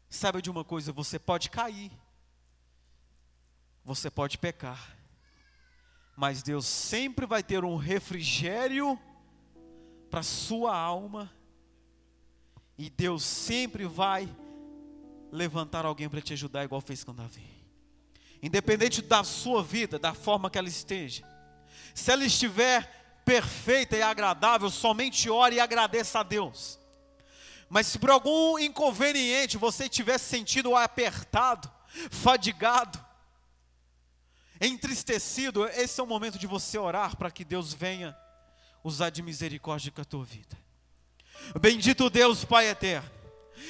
saiba 0.08 0.42
de 0.42 0.50
uma 0.50 0.64
coisa, 0.64 0.92
você 0.92 1.20
pode 1.20 1.48
cair, 1.48 1.92
você 3.84 4.10
pode 4.10 4.38
pecar, 4.38 4.96
mas 6.16 6.42
Deus 6.42 6.66
sempre 6.66 7.26
vai 7.26 7.44
ter 7.44 7.64
um 7.64 7.76
refrigério 7.76 8.98
para 10.10 10.24
sua 10.24 10.76
alma, 10.76 11.32
e 12.76 12.90
Deus 12.90 13.22
sempre 13.22 13.86
vai 13.86 14.28
levantar 15.32 15.84
alguém 15.84 16.08
para 16.08 16.20
te 16.20 16.32
ajudar, 16.32 16.64
igual 16.64 16.80
fez 16.80 17.04
com 17.04 17.14
Davi. 17.14 17.48
Independente 18.42 19.02
da 19.02 19.22
sua 19.22 19.62
vida, 19.62 19.98
da 19.98 20.14
forma 20.14 20.50
que 20.50 20.58
ela 20.58 20.68
esteja, 20.68 21.24
se 21.94 22.10
ela 22.10 22.24
estiver 22.24 23.22
perfeita 23.24 23.96
e 23.96 24.02
agradável, 24.02 24.70
somente 24.70 25.28
ore 25.28 25.56
e 25.56 25.60
agradeça 25.60 26.20
a 26.20 26.22
Deus. 26.22 26.78
Mas 27.68 27.86
se 27.86 27.98
por 27.98 28.10
algum 28.10 28.58
inconveniente 28.58 29.56
você 29.56 29.88
tiver 29.88 30.18
sentido 30.18 30.74
apertado, 30.74 31.70
fadigado, 32.10 32.98
entristecido, 34.60 35.66
esse 35.68 36.00
é 36.00 36.02
o 36.02 36.06
momento 36.06 36.38
de 36.38 36.46
você 36.46 36.78
orar 36.78 37.16
para 37.16 37.30
que 37.30 37.44
Deus 37.44 37.72
venha 37.72 38.16
usar 38.82 39.10
de 39.10 39.22
misericórdia 39.22 39.92
com 39.92 40.00
a 40.00 40.04
tua 40.04 40.24
vida. 40.24 40.58
Bendito 41.60 42.10
Deus, 42.10 42.44
Pai 42.44 42.68
eterno. 42.68 43.19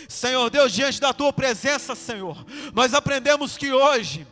Senhor 0.08 0.50
Deus, 0.50 0.72
diante 0.72 1.00
da 1.00 1.12
tua 1.12 1.32
presença, 1.32 1.94
Senhor, 1.94 2.44
nós 2.74 2.94
aprendemos 2.94 3.56
que 3.56 3.72
hoje, 3.72 4.26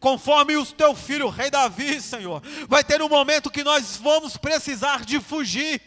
conforme 0.00 0.56
o 0.56 0.66
teu 0.66 0.94
filho, 0.94 1.26
o 1.26 1.30
rei 1.30 1.50
Davi, 1.50 2.00
Senhor, 2.00 2.42
vai 2.68 2.82
ter 2.82 3.02
um 3.02 3.08
momento 3.08 3.50
que 3.50 3.64
nós 3.64 3.96
vamos 3.96 4.36
precisar 4.36 5.04
de 5.04 5.20
fugir 5.20 5.80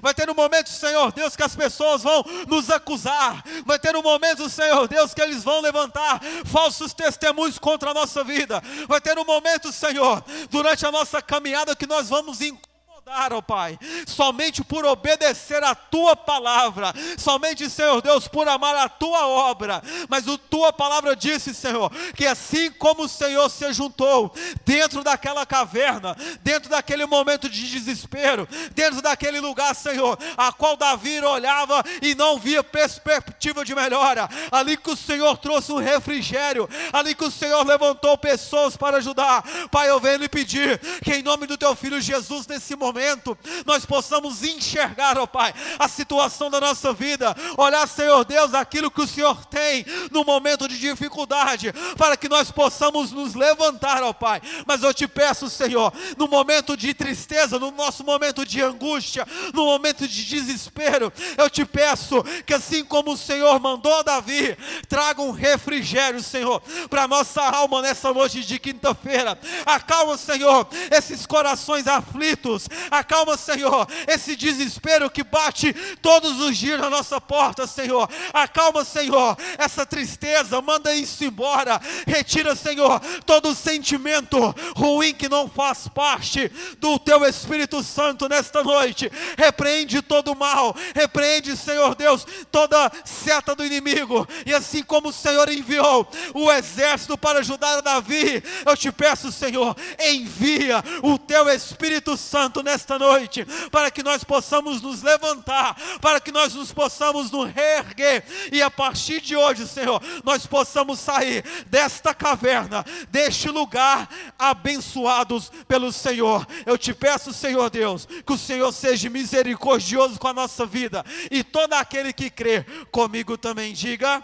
Vai 0.00 0.14
ter 0.14 0.30
um 0.30 0.34
momento, 0.34 0.70
Senhor 0.70 1.12
Deus, 1.12 1.34
que 1.34 1.42
as 1.42 1.56
pessoas 1.56 2.02
vão 2.02 2.24
nos 2.46 2.70
acusar. 2.70 3.42
Vai 3.66 3.78
ter 3.78 3.96
um 3.96 4.02
momento, 4.02 4.48
Senhor 4.48 4.86
Deus, 4.86 5.12
que 5.12 5.20
eles 5.20 5.42
vão 5.42 5.60
levantar 5.60 6.20
falsos 6.44 6.92
testemunhos 6.92 7.58
contra 7.58 7.90
a 7.90 7.94
nossa 7.94 8.22
vida. 8.22 8.62
Vai 8.88 9.00
ter 9.00 9.18
um 9.18 9.24
momento, 9.24 9.72
Senhor, 9.72 10.24
durante 10.48 10.86
a 10.86 10.92
nossa 10.92 11.20
caminhada 11.20 11.74
que 11.74 11.86
nós 11.86 12.08
vamos 12.08 12.40
encontrar 12.40 12.73
incomodar, 13.04 13.32
ó 13.32 13.42
Pai, 13.42 13.78
somente 14.06 14.64
por 14.64 14.84
obedecer 14.84 15.62
a 15.62 15.74
tua 15.74 16.16
palavra, 16.16 16.92
somente, 17.18 17.68
Senhor 17.68 18.00
Deus, 18.00 18.26
por 18.26 18.48
amar 18.48 18.74
a 18.76 18.88
tua 18.88 19.26
obra. 19.26 19.82
Mas 20.08 20.26
a 20.26 20.38
tua 20.38 20.72
palavra 20.72 21.14
disse, 21.14 21.54
Senhor, 21.54 21.90
que 22.14 22.26
assim 22.26 22.70
como 22.72 23.04
o 23.04 23.08
Senhor 23.08 23.48
se 23.50 23.72
juntou 23.72 24.32
dentro 24.64 25.04
daquela 25.04 25.44
caverna, 25.44 26.16
dentro 26.42 26.70
daquele 26.70 27.04
momento 27.06 27.48
de 27.48 27.68
desespero, 27.70 28.48
dentro 28.74 29.02
daquele 29.02 29.40
lugar, 29.40 29.74
Senhor, 29.74 30.18
a 30.36 30.52
qual 30.52 30.76
Davi 30.76 31.20
olhava 31.20 31.82
e 32.00 32.14
não 32.14 32.38
via 32.38 32.64
perspectiva 32.64 33.64
de 33.64 33.74
melhora, 33.74 34.28
ali 34.50 34.76
que 34.76 34.90
o 34.90 34.96
Senhor 34.96 35.36
trouxe 35.36 35.72
um 35.72 35.78
refrigério, 35.78 36.68
ali 36.92 37.14
que 37.14 37.24
o 37.24 37.30
Senhor 37.30 37.64
levantou 37.66 38.16
pessoas 38.16 38.76
para 38.76 38.96
ajudar. 38.98 39.42
Pai, 39.70 39.90
eu 39.90 40.00
venho 40.00 40.18
lhe 40.18 40.28
pedir 40.28 40.78
que 41.02 41.14
em 41.14 41.22
nome 41.22 41.46
do 41.46 41.58
teu 41.58 41.74
filho 41.74 42.00
Jesus, 42.00 42.46
nesse 42.46 42.74
momento, 42.74 42.93
momento 42.94 43.36
nós 43.66 43.84
possamos 43.84 44.44
enxergar, 44.44 45.18
ó 45.18 45.26
Pai, 45.26 45.52
a 45.78 45.88
situação 45.88 46.48
da 46.48 46.60
nossa 46.60 46.92
vida, 46.92 47.34
olhar, 47.56 47.86
Senhor 47.88 48.24
Deus, 48.24 48.54
aquilo 48.54 48.90
que 48.90 49.02
o 49.02 49.06
Senhor 49.06 49.44
tem 49.46 49.84
no 50.12 50.24
momento 50.24 50.68
de 50.68 50.78
dificuldade, 50.78 51.72
para 51.98 52.16
que 52.16 52.28
nós 52.28 52.52
possamos 52.52 53.10
nos 53.10 53.34
levantar, 53.34 54.02
ó 54.02 54.12
Pai. 54.12 54.40
Mas 54.64 54.82
eu 54.82 54.94
te 54.94 55.08
peço, 55.08 55.50
Senhor, 55.50 55.92
no 56.16 56.28
momento 56.28 56.76
de 56.76 56.94
tristeza, 56.94 57.58
no 57.58 57.72
nosso 57.72 58.04
momento 58.04 58.46
de 58.46 58.62
angústia, 58.62 59.26
no 59.52 59.64
momento 59.64 60.06
de 60.06 60.24
desespero, 60.24 61.12
eu 61.36 61.50
te 61.50 61.64
peço 61.64 62.22
que 62.46 62.54
assim 62.54 62.84
como 62.84 63.12
o 63.12 63.18
Senhor 63.18 63.58
mandou 63.58 64.04
Davi, 64.04 64.56
traga 64.88 65.20
um 65.20 65.32
refrigério, 65.32 66.22
Senhor, 66.22 66.62
para 66.88 67.08
nossa 67.08 67.42
alma 67.42 67.82
nessa 67.82 68.12
noite 68.12 68.40
de 68.42 68.58
quinta-feira. 68.58 69.38
Acalma, 69.66 70.16
Senhor, 70.16 70.68
esses 70.90 71.26
corações 71.26 71.88
aflitos, 71.88 72.68
Acalma, 72.90 73.36
Senhor, 73.36 73.86
esse 74.06 74.36
desespero 74.36 75.10
que 75.10 75.22
bate 75.22 75.72
todos 76.00 76.40
os 76.40 76.56
dias 76.56 76.80
na 76.80 76.90
nossa 76.90 77.20
porta, 77.20 77.66
Senhor. 77.66 78.08
Acalma, 78.32 78.84
Senhor, 78.84 79.36
essa 79.58 79.84
tristeza, 79.86 80.60
manda 80.60 80.94
isso 80.94 81.24
embora. 81.24 81.80
Retira, 82.06 82.54
Senhor, 82.54 83.00
todo 83.24 83.54
sentimento 83.54 84.38
ruim 84.76 85.14
que 85.14 85.28
não 85.28 85.48
faz 85.48 85.88
parte 85.88 86.50
do 86.78 86.98
teu 86.98 87.24
Espírito 87.24 87.82
Santo 87.82 88.28
nesta 88.28 88.62
noite. 88.62 89.10
Repreende 89.36 90.02
todo 90.02 90.32
o 90.32 90.36
mal, 90.36 90.74
repreende, 90.94 91.56
Senhor 91.56 91.94
Deus, 91.94 92.26
toda 92.50 92.90
seta 93.04 93.54
do 93.54 93.64
inimigo. 93.64 94.26
E 94.46 94.54
assim 94.54 94.82
como 94.82 95.08
o 95.08 95.12
Senhor 95.12 95.48
enviou 95.48 96.08
o 96.34 96.50
exército 96.50 97.16
para 97.16 97.40
ajudar 97.40 97.80
Davi, 97.80 98.42
eu 98.66 98.76
te 98.76 98.90
peço, 98.90 99.30
Senhor, 99.30 99.76
envia 99.98 100.82
o 101.02 101.18
teu 101.18 101.48
Espírito 101.48 102.16
Santo 102.16 102.62
nesta 102.74 102.98
noite, 102.98 103.44
para 103.70 103.88
que 103.90 104.02
nós 104.02 104.24
possamos 104.24 104.82
nos 104.82 105.00
levantar, 105.00 105.76
para 106.00 106.20
que 106.20 106.32
nós 106.32 106.54
nos 106.54 106.72
possamos 106.72 107.30
nos 107.30 107.48
reerguer 107.50 108.24
e 108.52 108.60
a 108.60 108.70
partir 108.70 109.20
de 109.20 109.36
hoje, 109.36 109.66
Senhor, 109.66 110.02
nós 110.24 110.44
possamos 110.44 110.98
sair 110.98 111.44
desta 111.66 112.12
caverna, 112.12 112.84
deste 113.08 113.48
lugar 113.48 114.08
abençoados 114.36 115.50
pelo 115.68 115.92
Senhor. 115.92 116.46
Eu 116.66 116.76
te 116.76 116.92
peço, 116.92 117.32
Senhor 117.32 117.70
Deus, 117.70 118.06
que 118.06 118.32
o 118.32 118.38
Senhor 118.38 118.72
seja 118.72 119.08
misericordioso 119.08 120.18
com 120.18 120.28
a 120.28 120.34
nossa 120.34 120.66
vida 120.66 121.04
e 121.30 121.44
todo 121.44 121.74
aquele 121.74 122.12
que 122.12 122.28
crê 122.28 122.64
comigo 122.90 123.38
também 123.38 123.72
diga. 123.72 124.22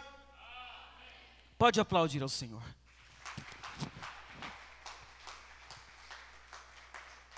Pode 1.56 1.78
aplaudir 1.78 2.22
ao 2.22 2.28
Senhor. 2.28 2.79